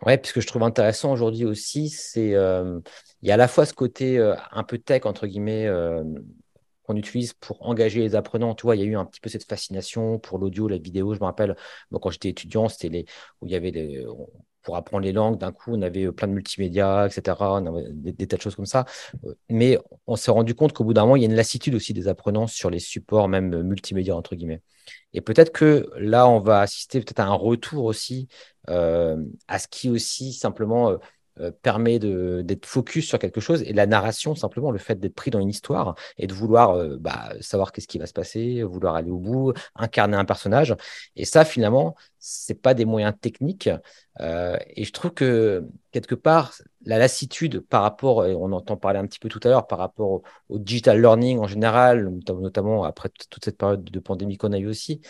[0.04, 2.80] Ouais, puisque je trouve intéressant aujourd'hui aussi, c'est euh,
[3.22, 6.04] il y a à la fois ce côté euh, un peu tech entre guillemets euh,
[6.82, 8.54] qu'on utilise pour engager les apprenants.
[8.54, 11.14] Tu vois, il y a eu un petit peu cette fascination pour l'audio, la vidéo.
[11.14, 11.56] Je me rappelle,
[11.90, 13.06] quand j'étais étudiant, c'était les
[13.40, 14.04] où il y avait des,
[14.66, 17.36] pour apprendre les langues, d'un coup, on avait plein de multimédia, etc.,
[17.92, 18.84] des, tas de choses comme ça.
[19.48, 21.94] Mais on s'est rendu compte qu'au bout d'un moment, il y a une lassitude aussi
[21.94, 24.62] des apprenants sur les supports, même multimédia, entre guillemets.
[25.12, 28.26] Et peut-être que là, on va assister peut-être à un retour aussi
[28.68, 30.96] euh, à ce qui aussi simplement euh,
[31.40, 35.30] euh, permet d'être focus sur quelque chose et la narration, simplement le fait d'être pris
[35.30, 38.94] dans une histoire et de vouloir euh, bah, savoir qu'est-ce qui va se passer, vouloir
[38.94, 40.74] aller au bout, incarner un personnage.
[41.14, 41.94] Et ça, finalement,
[42.28, 43.70] c'est pas des moyens techniques.
[44.20, 46.54] Euh, et je trouve que quelque part,
[46.84, 49.78] la lassitude par rapport, et on entend parler un petit peu tout à l'heure, par
[49.78, 54.58] rapport au, digital learning en général, notamment après toute cette période de pandémie qu'on a
[54.58, 55.00] eu aussi,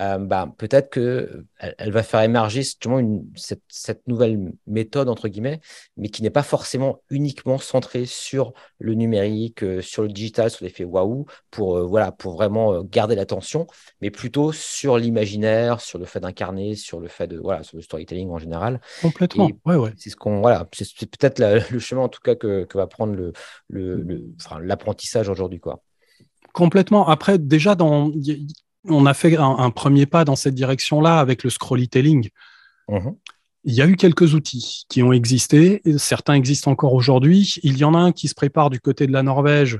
[0.00, 1.44] euh, bah, peut-être qu'elle
[1.78, 3.00] elle va faire émerger justement
[3.36, 5.60] cette, nouvelle méthode, entre guillemets,
[5.96, 10.64] mais qui n'est pas forcément uniquement centrée sur le numérique, euh, sur le digital, sur
[10.64, 13.66] l'effet waouh, pour, voilà, pour vraiment garder l'attention,
[14.00, 17.82] mais plutôt sur l'imaginaire, sur le fait d'incarner, sur le fait de, voilà, sur le
[17.82, 18.80] storytelling en général.
[19.02, 19.92] Complètement, ouais, ouais.
[19.96, 21.40] C'est ce qu'on, voilà, c'est peut-être
[21.70, 23.32] le chemin en tout cas que, que va prendre le,
[23.68, 25.82] le, enfin, l'apprentissage aujourd'hui, quoi.
[26.52, 27.08] Complètement.
[27.08, 28.12] Après, déjà, dans,
[28.88, 32.30] on a fait un, premier pas dans cette direction-là avec le scrollytelling.
[32.88, 33.16] Mhm.
[33.64, 37.54] Il y a eu quelques outils qui ont existé, certains existent encore aujourd'hui.
[37.62, 39.78] Il y en a un qui se prépare du côté de la Norvège,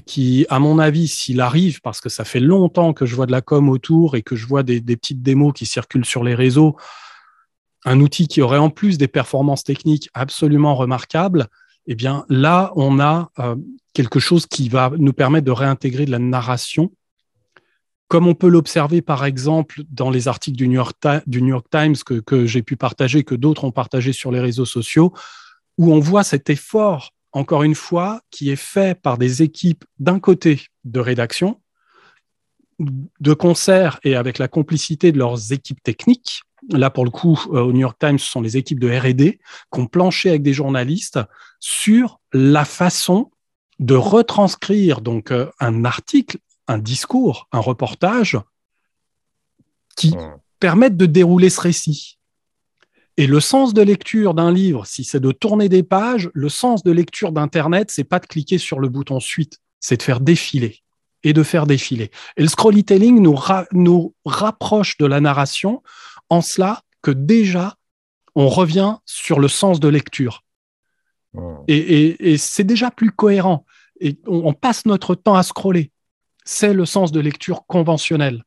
[0.00, 3.32] qui, à mon avis, s'il arrive, parce que ça fait longtemps que je vois de
[3.32, 6.76] la com autour et que je vois des, petites démos qui circulent sur les réseaux,
[7.84, 11.48] un outil qui aurait en plus des performances techniques absolument remarquables,
[11.86, 13.56] eh bien là, on a euh,
[13.92, 16.90] quelque chose qui va nous permettre de réintégrer de la narration.
[18.08, 20.96] Comme on peut l'observer par exemple dans les articles du New York,
[21.70, 25.12] Times que, j'ai pu partager, que d'autres ont partagé sur les réseaux sociaux,
[25.78, 30.18] où on voit cet effort, encore une fois, qui est fait par des équipes d'un
[30.18, 31.60] côté de rédaction,
[32.78, 36.42] de concert et avec la complicité de leurs équipes techniques.
[36.70, 39.38] Là, pour le coup, euh, au New York Times, ce sont les équipes de RD
[39.72, 41.20] qui ont planché avec des journalistes
[41.60, 43.30] sur la façon
[43.78, 48.38] de retranscrire donc euh, un article un discours, un reportage
[49.96, 50.38] qui hmm.
[50.58, 52.18] permettent de dérouler ce récit.
[53.16, 56.82] Et le sens de lecture d'un livre, si c'est de tourner des pages, le sens
[56.82, 60.80] de lecture d'Internet, c'est pas de cliquer sur le bouton suite, c'est de faire défiler
[61.22, 62.10] et de faire défiler.
[62.36, 63.38] Et le scrollytelling nous,
[63.72, 65.82] nous rapproche de la narration
[66.28, 67.76] en cela que déjà,
[68.34, 70.42] on revient sur le sens de lecture.
[71.68, 73.64] Et, c'est déjà plus cohérent.
[74.00, 75.92] Et on, passe notre temps à scroller
[76.44, 78.44] c'est le sens de lecture conventionnel.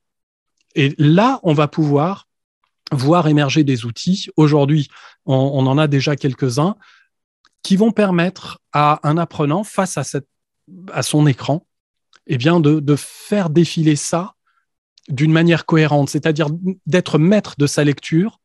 [0.75, 2.26] Et là, on va pouvoir
[2.91, 4.27] voir émerger des outils.
[4.37, 4.87] Aujourd'hui,
[5.25, 6.75] on, en a déjà quelques-uns
[7.63, 10.27] qui vont permettre à un apprenant, face à, cette,
[10.93, 11.65] à son écran,
[12.27, 14.35] eh bien de, de faire défiler ça
[15.09, 16.47] d'une manière cohérente, c'est-à-dire
[16.85, 18.39] d'être maître de sa lecture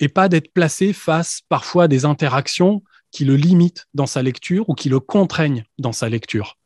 [0.00, 4.68] et pas d'être placé face parfois à des interactions qui le limitent dans sa lecture
[4.68, 6.58] ou qui le contraignent dans sa lecture.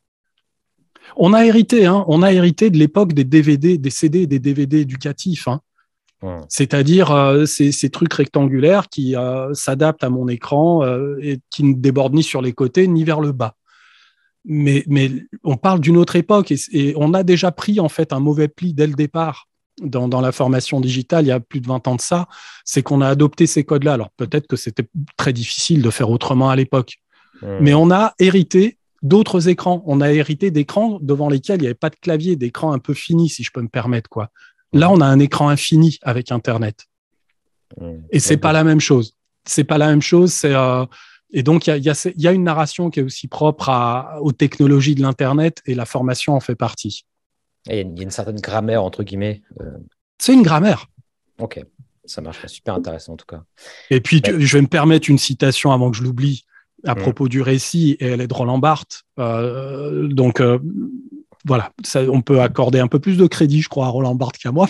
[1.15, 4.81] On a hérité, hein, on a hérité de l'époque des DVD, des CD, des DVD
[4.81, 5.47] éducatifs.
[5.47, 5.61] Hein.
[6.49, 11.73] C'est-à-dire euh, ces, trucs rectangulaires qui euh, s'adaptent à mon écran euh, et qui ne
[11.73, 13.55] débordent ni sur les côtés ni vers le bas.
[14.45, 14.83] Mais,
[15.43, 18.73] on parle d'une autre époque et, on a déjà pris en fait un mauvais pli
[18.73, 19.47] dès le départ
[19.81, 22.27] dans, la formation digitale il y a plus de 20 ans de ça,
[22.65, 23.93] c'est qu'on a adopté ces codes-là.
[23.93, 26.97] Alors peut-être que c'était très difficile de faire autrement à l'époque,
[27.59, 29.83] mais on a hérité d'autres écrans.
[29.85, 32.93] On a hérité d'écrans devant lesquels il n'y avait pas de clavier, d'écrans un peu
[32.93, 34.09] finis, si je peux me permettre.
[34.09, 34.29] Quoi.
[34.73, 36.85] Là, on a un écran infini avec Internet.
[38.11, 39.15] Et c'est pas la même chose.
[39.45, 40.33] C'est pas la même chose.
[40.33, 40.85] C'est euh,
[41.33, 43.69] et donc il y a, une narration qui est aussi propre
[44.19, 47.05] aux technologies de l'internet et la formation en fait partie.
[47.69, 49.41] Et il y a une certaine grammaire entre guillemets.
[49.61, 49.77] Euh.
[50.17, 50.87] C'est une grammaire.
[51.39, 51.63] Ok,
[52.05, 53.43] ça marche, super intéressant en tout cas.
[53.89, 56.43] Et puis je vais me permettre une citation avant que je l'oublie
[56.85, 56.99] à mm.
[56.99, 59.03] propos du récit et elle est de Roland Barthes.
[59.17, 60.41] Euh, donc
[61.45, 64.51] voilà, on peut accorder un peu plus de crédit, je crois, à Roland Barthes qu'à
[64.51, 64.67] moi,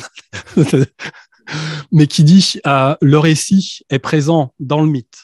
[1.92, 5.20] mais qui dit euh, le récit est présent dans le mythe,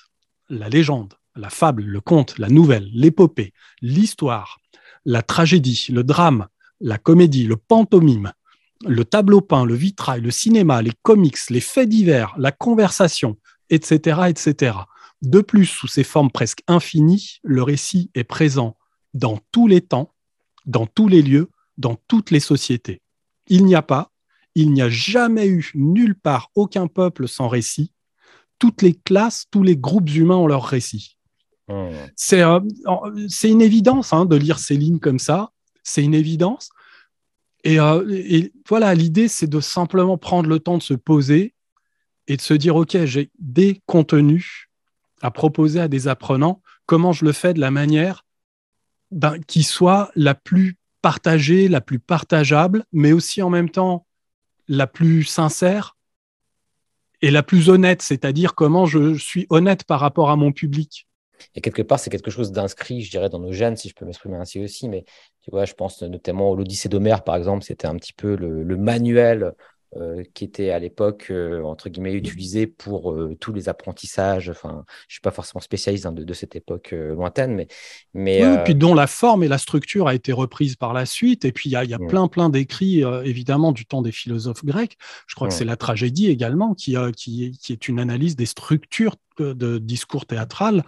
[0.49, 4.59] la légende, la fable, le conte, la nouvelle, l'épopée, l'histoire,
[5.05, 6.47] la tragédie, le drame,
[6.81, 8.33] la comédie, le pantomime,
[8.85, 13.37] le tableau peint, le vitrail, le cinéma, les comics, les faits divers, la conversation,
[13.69, 14.77] etc., etc.
[15.21, 18.77] De plus, sous ces formes presque infinies, le récit est présent
[19.13, 20.13] dans tous les temps,
[20.68, 23.01] dans tous les lieux, dans toutes les sociétés.
[23.47, 24.11] Il n'y a pas,
[24.53, 27.93] il n'y a jamais eu nulle part aucun peuple sans récit.
[28.59, 31.18] Toutes les classes, tous les groupes humains ont leur récit.
[31.68, 31.89] Hmm.
[32.34, 32.59] Euh,
[33.28, 35.51] c'est une évidence hein, de lire ces lignes comme ça,
[35.84, 36.70] c'est une évidence.
[37.63, 41.53] Et, euh, et voilà, l'idée, c'est de simplement prendre le temps de se poser
[42.28, 44.70] et de se dire, OK, j'ai des contenus
[45.22, 48.24] à proposer à des apprenants comment je le fais de la manière
[49.11, 54.05] ben, qui soit la plus partagée, la plus partageable, mais aussi en même temps
[54.67, 55.95] la plus sincère
[57.21, 61.07] et la plus honnête, c'est-à-dire comment je suis honnête par rapport à mon public.
[61.55, 64.05] Et quelque part, c'est quelque chose d'inscrit, je dirais, dans nos gènes, si je peux
[64.05, 64.89] m'exprimer ainsi aussi.
[64.89, 65.05] Mais
[65.41, 68.77] tu vois, je pense notamment à l'Odyssée d'Homère, par exemple, c'était un petit peu le
[68.77, 69.53] manuel
[69.95, 74.49] euh, qui était à l'époque, euh, entre guillemets, utilisé pour euh, tous les apprentissages.
[74.49, 77.67] Enfin, je ne suis pas forcément spécialiste hein, de, cette époque lointaine, mais.
[78.13, 81.45] mais oui, puis dont la forme et la structure a été reprise par la suite.
[81.45, 82.07] Et puis, il y a, y a mm.
[82.07, 84.97] plein, plein d'écrits, évidemment, du temps des philosophes grecs.
[85.25, 85.57] Je crois que mm.
[85.57, 90.83] c'est la tragédie également, qui, qui, qui, est une analyse des structures de, discours théâtral.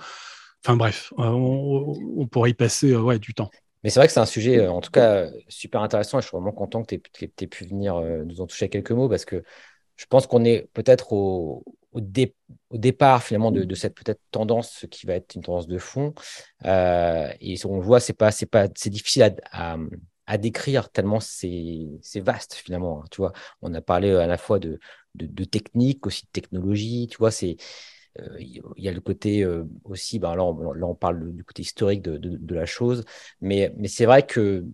[0.66, 3.50] Enfin bref, on, on, pourrait y passer ouais, du temps.
[3.84, 6.28] Mais c'est vrai que c'est un sujet, euh, en tout cas, super intéressant et je
[6.28, 9.26] suis vraiment content que tu aies, pu venir euh, nous en toucher quelques mots parce
[9.26, 9.44] que
[9.96, 12.02] je pense qu'on est peut-être au, au,
[12.78, 16.14] départ finalement de, cette peut-être tendance qui va être une tendance de fond.
[16.66, 19.78] Euh, et on le voit, c'est pas, c'est pas, c'est difficile à,
[20.26, 23.02] à, décrire tellement c'est, vaste finalement.
[23.02, 24.80] Hein, tu vois, on a parlé à la fois de,
[25.16, 27.08] de, de technique, aussi de technologie.
[27.10, 27.99] Tu vois, c'est euh,
[28.40, 32.54] il y a le côté euh, aussi, ben là, on, parle du côté historique de,
[32.54, 33.06] la chose,
[33.42, 34.66] mais, mais c'est vrai que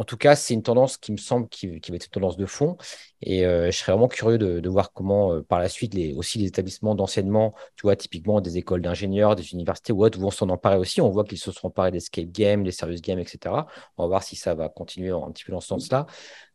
[0.00, 2.46] en tout cas, c'est une tendance qui me semble qui, va être une tendance de
[2.46, 2.78] fond.
[3.20, 6.46] Et euh, je serais vraiment curieux de, voir comment, par la suite, les, aussi les
[6.46, 10.78] établissements d'enseignement, tu vois, typiquement des écoles d'ingénieurs, des universités ou autres, vont s'en emparer
[10.78, 11.02] aussi.
[11.02, 13.54] On voit qu'ils se sont emparés des skate games, des serious games, etc.
[13.98, 16.06] On va voir si ça va continuer un petit peu dans ce sens-là.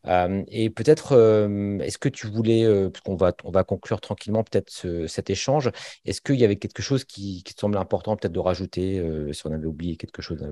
[0.08, 4.02] Euh, et peut-être, euh, est-ce que tu voulais, euh, parce qu'on va, on va conclure
[4.02, 4.72] tranquillement peut-être
[5.08, 5.72] cet échange,
[6.06, 9.52] est-ce qu'il y avait quelque chose qui, te semblait important peut-être de rajouter, si on
[9.52, 10.46] avait oublié quelque chose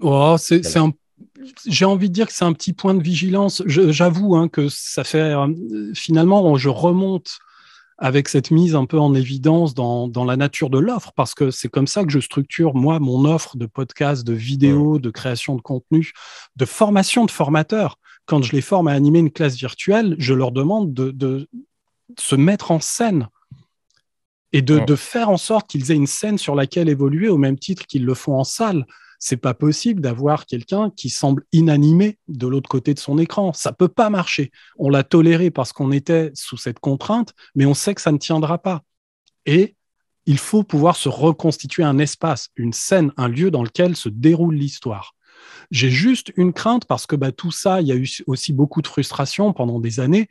[0.00, 0.62] oh, c'est,
[1.66, 3.62] J'ai envie de dire que c'est un petit point de vigilance.
[3.66, 5.34] j'avoue hein, que ça fait,
[5.94, 7.38] finalement, je remonte
[7.98, 11.50] avec cette mise un peu en évidence dans, dans la nature de l'offre, parce que
[11.50, 15.56] c'est comme ça que je structure, moi, mon offre de podcast, de vidéos, de création
[15.56, 16.12] de contenu,
[16.56, 20.52] de formation de formateurs quand je les forme à animer une classe virtuelle, je leur
[20.52, 21.48] demande de,
[22.18, 23.28] se mettre en scène
[24.52, 27.86] et de, faire en sorte qu'ils aient une scène sur laquelle évoluer au même titre
[27.86, 28.84] qu'ils le font en salle.
[29.18, 33.52] C'est pas possible d'avoir quelqu'un qui semble inanimé de l'autre côté de son écran.
[33.52, 34.50] Ça peut pas marcher.
[34.78, 38.18] On l'a toléré parce qu'on était sous cette contrainte, mais on sait que ça ne
[38.18, 38.82] tiendra pas.
[39.46, 39.76] Et
[40.26, 44.56] il faut pouvoir se reconstituer un espace, une scène, un lieu dans lequel se déroule
[44.56, 45.14] l'histoire.
[45.70, 48.82] J'ai juste une crainte parce que bah, tout ça, il y a eu aussi beaucoup
[48.82, 50.28] de frustration pendant des années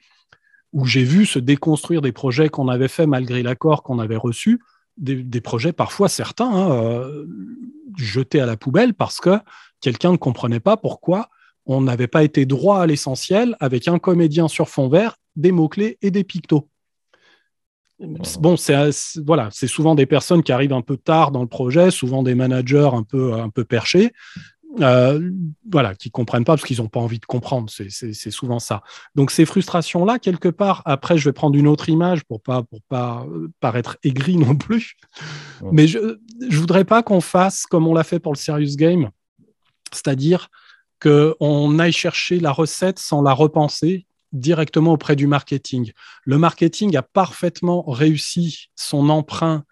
[0.74, 4.60] où j'ai vu se déconstruire des projets qu'on avait faits malgré l'accord qu'on avait reçu,
[4.98, 7.26] des, projets parfois certains hein, euh,
[7.98, 9.38] jetés à la poubelle parce que
[9.82, 11.30] quelqu'un ne comprenait pas pourquoi
[11.66, 15.98] on n'avait pas été droit à l'essentiel avec un comédien sur fond vert, des mots-clés
[16.02, 16.70] et des pictos.
[18.00, 18.76] Bon, c'est
[19.26, 22.36] voilà, c'est souvent des personnes qui arrivent un peu tard dans le projet, souvent des
[22.36, 24.12] managers un peu un peu perchés,
[24.82, 25.32] euh,
[25.72, 27.70] voilà, qui comprennent pas parce qu'ils n'ont pas envie de comprendre.
[27.70, 28.84] C'est souvent ça.
[29.16, 32.82] Donc ces frustrations-là, quelque part, après, je vais prendre une autre image pour pas pour
[32.84, 34.95] pas euh, paraître aigri non plus.
[35.72, 36.18] Mais je
[36.49, 39.09] je voudrais pas qu'on fasse comme on l'a fait pour le Serious Game,
[39.91, 40.49] c'est-à-dire
[41.01, 45.91] qu'on aille chercher la recette sans la repenser directement auprès du marketing.
[46.26, 49.63] Le marketing a parfaitement réussi son emprunt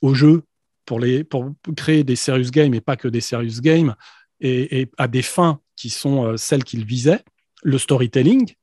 [0.00, 0.42] au jeu
[0.86, 3.94] pour, les, pour créer des serious games et pas que des serious games
[4.40, 7.24] et, à des fins qui sont euh, celles qu'il visait.
[7.62, 8.54] Le storytelling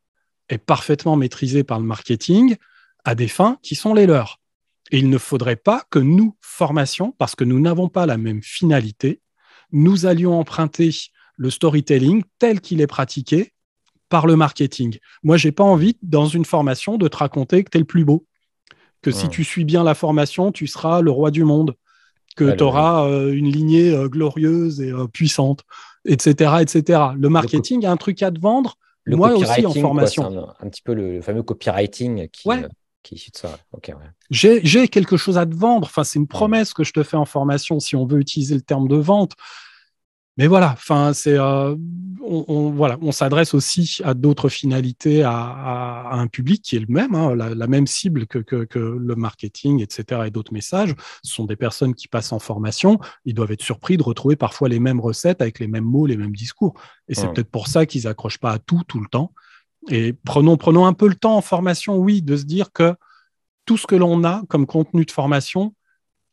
[0.49, 2.55] est parfaitement maîtrisé par le marketing
[3.05, 4.39] à des fins qui sont les leurs.
[4.91, 8.43] Et il ne faudrait pas que nous, formation, parce que nous n'avons pas la même
[8.43, 9.21] finalité,
[9.71, 10.91] nous allions emprunter
[11.36, 13.53] le storytelling tel qu'il est pratiqué
[14.09, 14.99] par le marketing.
[15.24, 18.05] Moi, j'ai pas envie, dans une formation, de te raconter que tu es le plus
[18.05, 18.28] beau,
[19.01, 21.76] que si tu suis bien la formation, tu seras le roi du monde,
[22.36, 25.61] que tu auras euh, une lignée euh, glorieuse et euh, puissante,
[26.05, 27.01] etc., etc.
[27.17, 28.75] Le marketing a un truc à te vendre.
[29.07, 30.47] moi aussi en formation.
[30.59, 32.49] un, petit peu le, fameux copywriting qui,
[33.03, 33.57] qui est issu de ça.
[34.29, 35.88] J'ai quelque chose à te vendre.
[35.88, 38.61] Enfin, c'est une promesse que je te fais en formation, si on veut utiliser le
[38.61, 39.34] terme de vente
[40.38, 41.75] mais voilà, enfin, c'est, euh,
[42.21, 47.13] on, voilà, on s'adresse aussi à d'autres finalités, à, un public qui est le même,
[47.13, 50.95] hein, la, même cible que, que, le marketing, etc., et d'autres messages.
[51.23, 52.99] Ce sont des personnes qui passent en formation.
[53.25, 56.17] Ils doivent être surpris de retrouver parfois les mêmes recettes avec les mêmes mots, les
[56.17, 56.73] mêmes discours.
[57.07, 59.34] Et c'est peut-être pour ça qu'ils accrochent pas à tout tout le temps.
[59.89, 62.95] Et prenons, prenons un peu le temps en formation, oui, de se dire que
[63.65, 65.75] tout ce que l'on a comme contenu de formation,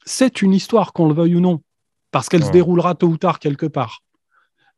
[0.07, 1.61] c'est une histoire, qu'on le veuille ou non
[2.11, 4.03] parce qu'elle se déroulera tôt ou tard quelque part.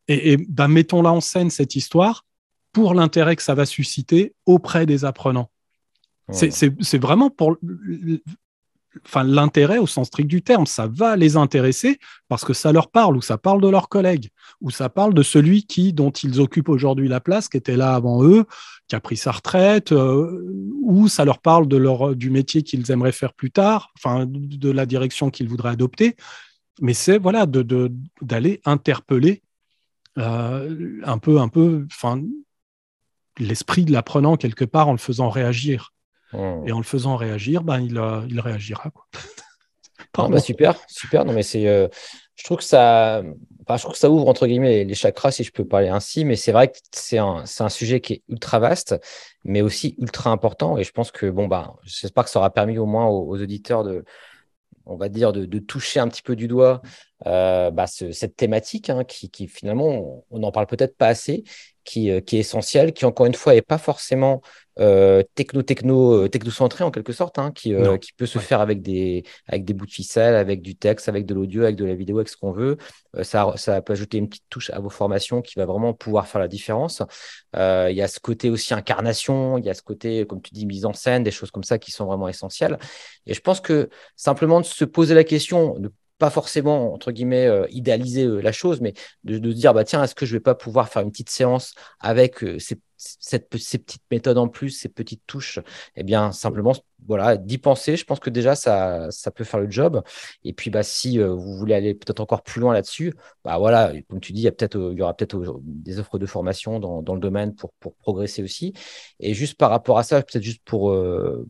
[0.07, 2.25] Et, ben, mettons-la en scène, cette histoire,
[2.71, 5.49] pour l'intérêt que ça va susciter auprès des apprenants.
[6.31, 7.57] C'est vraiment pour
[9.05, 10.65] enfin, l'intérêt au sens strict du terme.
[10.65, 14.29] Ça va les intéresser parce que ça leur parle, ou ça parle de leurs collègues,
[14.61, 17.95] ou ça parle de celui qui, dont ils occupent aujourd'hui la place, qui était là
[17.95, 18.45] avant eux,
[18.87, 20.45] qui a pris sa retraite, euh,
[20.81, 24.69] ou ça leur parle de leur, du métier qu'ils aimeraient faire plus tard, enfin, de
[24.69, 26.15] la direction qu'ils voudraient adopter
[26.81, 29.43] mais c'est voilà d'aller interpeller
[30.17, 32.21] euh, un peu, un peu, enfin,
[33.39, 35.93] l'esprit de l'apprenant quelque part en le faisant réagir.
[36.33, 36.67] Hmm.
[36.67, 38.91] Et en le faisant réagir, ben, il, il réagira.
[38.91, 39.07] Quoi.
[40.29, 41.25] bah, super, super.
[41.25, 41.87] Non, mais c'est, euh,
[42.35, 45.51] je trouve que ça, je trouve que ça ouvre entre guillemets les chakras, si je
[45.51, 46.25] peux parler ainsi.
[46.25, 48.95] Mais c'est vrai que c'est un, un, sujet qui est ultra vaste,
[49.43, 50.77] mais aussi ultra important.
[50.77, 53.83] Et je pense que bon, bah, j'espère que ça aura permis au moins aux auditeurs
[53.83, 54.03] de,
[54.85, 56.81] on va dire, de, toucher un petit peu du doigt
[57.25, 61.43] euh, bah, cette thématique hein, qui, finalement, on n'en parle peut-être pas assez,
[61.83, 64.41] qui, euh, qui, est essentielle, qui encore une fois n'est pas forcément
[64.75, 69.65] techno-techno, euh, techno-centré en quelque sorte, hein, qui, qui, peut se faire avec des, avec
[69.65, 72.27] des bouts de ficelle, avec du texte, avec de l'audio, avec de la vidéo, avec
[72.27, 72.77] ce qu'on veut.
[73.21, 76.41] ça, ça peut ajouter une petite touche à vos formations qui va vraiment pouvoir faire
[76.41, 77.03] la différence.
[77.55, 80.65] Il y a ce côté aussi incarnation, il y a ce côté, comme tu dis,
[80.65, 82.79] mise en scène, des choses comme ça qui sont vraiment essentielles.
[83.27, 87.47] Et je pense que simplement de se poser la question, de pas forcément, entre guillemets,
[87.47, 88.93] euh, idéaliser euh, la chose, mais
[89.23, 91.73] de, de, dire, bah, tiens, est-ce que je vais pas pouvoir faire une petite séance
[91.99, 92.79] avec euh, ces,
[93.19, 95.59] cette, ces petites méthodes en plus, ces petites touches
[95.95, 96.73] Eh bien, simplement,
[97.07, 100.01] voilà, d'y penser, je pense que déjà, ça, ça peut faire le job.
[100.43, 104.19] Et puis, bah, si vous voulez aller peut-être encore plus loin là-dessus, bah, voilà, comme
[104.19, 107.01] tu dis, il y, a peut-être, il y aura peut-être des offres de formation dans,
[107.01, 108.73] dans, le domaine pour, pour progresser aussi.
[109.19, 110.95] Et juste par rapport à ça, peut-être juste pour,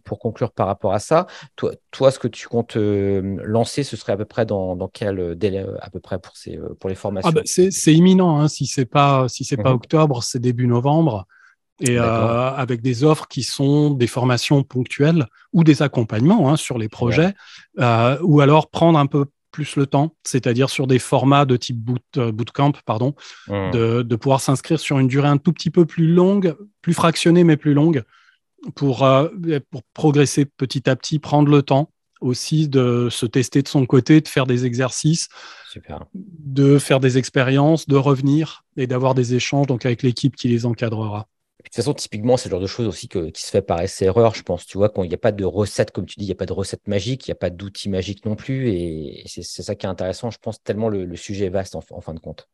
[0.04, 4.14] pour conclure par rapport à ça, toi, toi ce que tu comptes lancer, ce serait
[4.14, 7.30] à peu près dans, dans quel délai à peu près pour, ces, pour les formations
[7.30, 10.40] ah bah, C'est imminent, hein, si ce n'est pas, si c'est pas mmh octobre, c'est
[10.40, 11.28] début novembre
[11.80, 16.78] et euh, avec des offres qui sont des formations ponctuelles ou des accompagnements hein, sur
[16.78, 17.34] les projets,
[17.80, 21.78] euh, ou alors prendre un peu plus le temps, c'est-à-dire sur des formats de type
[21.78, 23.14] boot, euh, bootcamp, pardon,
[23.48, 23.72] mmh.
[23.72, 27.58] de, pouvoir s'inscrire sur une durée un tout petit peu plus longue, plus fractionnée mais
[27.58, 28.04] plus longue,
[28.76, 29.06] pour,
[29.70, 31.90] pour progresser petit à petit, prendre le temps
[32.22, 35.28] aussi de se tester de son côté, de faire des exercices,
[36.16, 40.66] de faire des expériences, de revenir et d'avoir des échanges donc avec l'équipe qui les
[40.66, 41.28] encadrera.
[41.64, 44.36] De toute façon, typiquement, c'est le genre de choses aussi qui se fait par essai-erreur,
[44.36, 44.66] je pense.
[44.66, 46.36] Tu vois, quand il n'y a pas de recette, comme tu dis, il n'y a
[46.36, 48.70] pas de recette magique, il n'y a pas d'outil magique non plus.
[48.70, 52.14] Et c'est ça qui est intéressant, je pense, tellement le, sujet est vaste en, fin
[52.14, 52.50] de compte.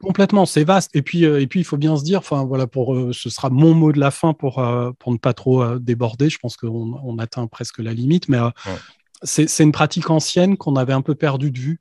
[0.00, 0.96] Complètement, c'est vaste.
[0.96, 3.28] Et puis, euh, et puis, il faut bien se dire, enfin voilà, pour euh, ce
[3.28, 6.30] sera mon mot de la fin pour, euh, pour ne pas trop déborder.
[6.30, 8.38] Je pense qu'on on atteint presque la limite, mais
[9.22, 11.80] c'est une pratique ancienne qu'on avait un peu perdu de vue.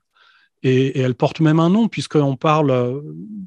[0.64, 3.01] Et, elle porte même un nom, puisqu'on parle, euh,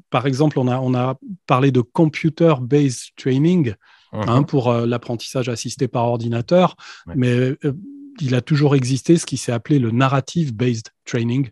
[0.09, 3.73] par exemple, on a, on a parlé de computer-based training
[4.13, 4.45] hein, mhm.
[4.45, 6.75] pour euh, l'apprentissage assisté par ordinateur,
[7.15, 7.57] mais euh,
[8.19, 11.49] il a toujours existé ce qui s'est appelé le narrative-based training.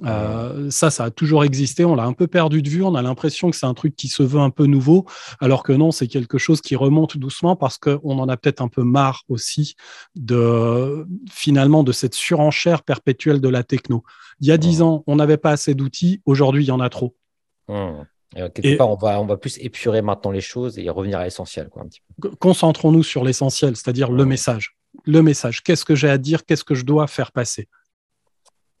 [0.00, 1.84] Ça, ça a toujours existé.
[1.84, 2.82] On l'a un peu perdu de vue.
[2.82, 5.06] On a l'impression que c'est un truc qui se veut un peu nouveau,
[5.38, 8.68] alors que non, c'est quelque chose qui remonte doucement parce qu'on en a peut-être un
[8.68, 9.74] peu marre aussi
[10.14, 14.02] de finalement de cette surenchère perpétuelle de la techno.
[14.40, 16.22] Il y a dix ans, on n'avait pas assez d'outils.
[16.24, 17.14] Aujourd'hui, il y en a trop.
[17.68, 18.04] Mmh.
[18.54, 21.68] quelque part, on va, on va plus épurer maintenant les choses et revenir à l'essentiel.
[22.40, 24.76] Concentrons-nous sur l'essentiel, c'est-à-dire le message.
[25.04, 25.62] Le message.
[25.62, 26.44] Qu'est-ce que j'ai à dire?
[26.44, 27.68] Qu'est-ce que je dois faire passer?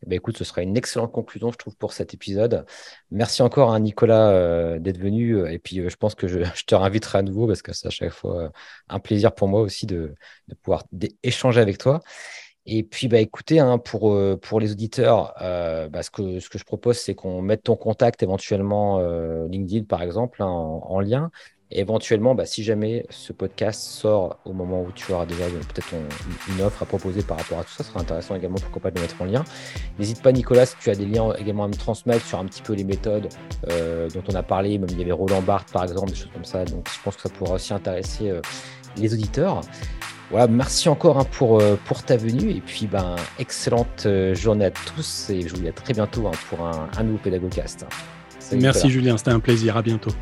[0.02, 2.66] Eh ben, écoute, ce sera une excellente conclusion, je trouve, pour cet épisode.
[3.10, 5.48] Merci encore à Nicolas euh, d'être venu.
[5.50, 7.90] Et puis, euh, je pense que je, te réinviterai à nouveau parce que c'est à
[7.90, 8.50] chaque fois
[8.88, 10.14] un plaisir pour moi aussi de,
[10.62, 10.84] pouvoir
[11.22, 12.02] échanger avec toi.
[12.64, 16.48] Et puis, bah, écoutez, hein, pour, euh, pour les auditeurs, euh, bah, ce, que, ce
[16.48, 21.00] que je propose, c'est qu'on mette ton contact éventuellement euh, LinkedIn, par exemple, hein, en,
[21.00, 21.30] lien.
[21.72, 25.94] Et éventuellement, bah, si jamais ce podcast sort au moment où tu auras déjà peut-être
[26.48, 28.90] une offre à proposer par rapport à tout ça, ce sera intéressant également, pourquoi pas
[28.90, 29.42] de le mettre en lien.
[29.98, 32.62] N'hésite pas, Nicolas, si tu as des liens également à me transmettre sur un petit
[32.62, 33.28] peu les méthodes
[33.66, 34.78] dont on a parlé.
[34.78, 36.64] Même il y avait Roland Barthes, par exemple, des choses comme ça.
[36.64, 38.32] Donc, je pense que ça pourra aussi intéresser
[38.96, 39.62] les auditeurs.
[40.32, 44.64] Voilà, merci encore hein, pour, euh, pour ta venue et puis ben, excellente euh, journée
[44.64, 47.84] à tous et je vous dis à très bientôt hein, pour un, un nouveau Pédagogcast.
[48.52, 50.12] merci Julien, c'était un plaisir, à bientôt.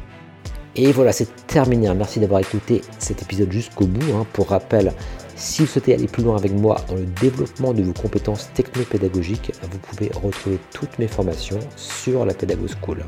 [0.77, 1.89] Et voilà, c'est terminé.
[1.89, 1.95] Hein.
[1.95, 4.25] Merci d'avoir écouté cet épisode jusqu'au bout.
[4.33, 4.93] Pour rappel,
[5.35, 9.53] si vous souhaitez aller plus loin avec moi dans le développement de vos compétences technopédagogiques,
[9.71, 13.05] vous pouvez retrouver toutes mes formations sur la Pédago School.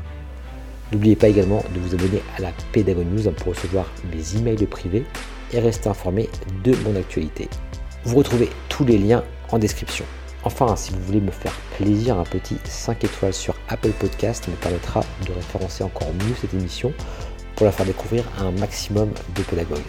[0.91, 5.05] N'oubliez pas également de vous abonner à la Pédago News pour recevoir mes emails privés
[5.53, 6.29] et rester informé
[6.63, 7.49] de mon actualité.
[8.03, 10.05] Vous retrouvez tous les liens en description.
[10.43, 14.55] Enfin, si vous voulez me faire plaisir, un petit 5 étoiles sur Apple Podcast me
[14.55, 16.93] permettra de référencer encore mieux cette émission
[17.55, 19.79] pour la faire découvrir à un maximum de pédagogues.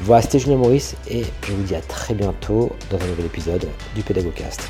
[0.00, 3.68] Voilà, c'était Julien Maurice et je vous dis à très bientôt dans un nouvel épisode
[3.94, 4.68] du Pédagogcast.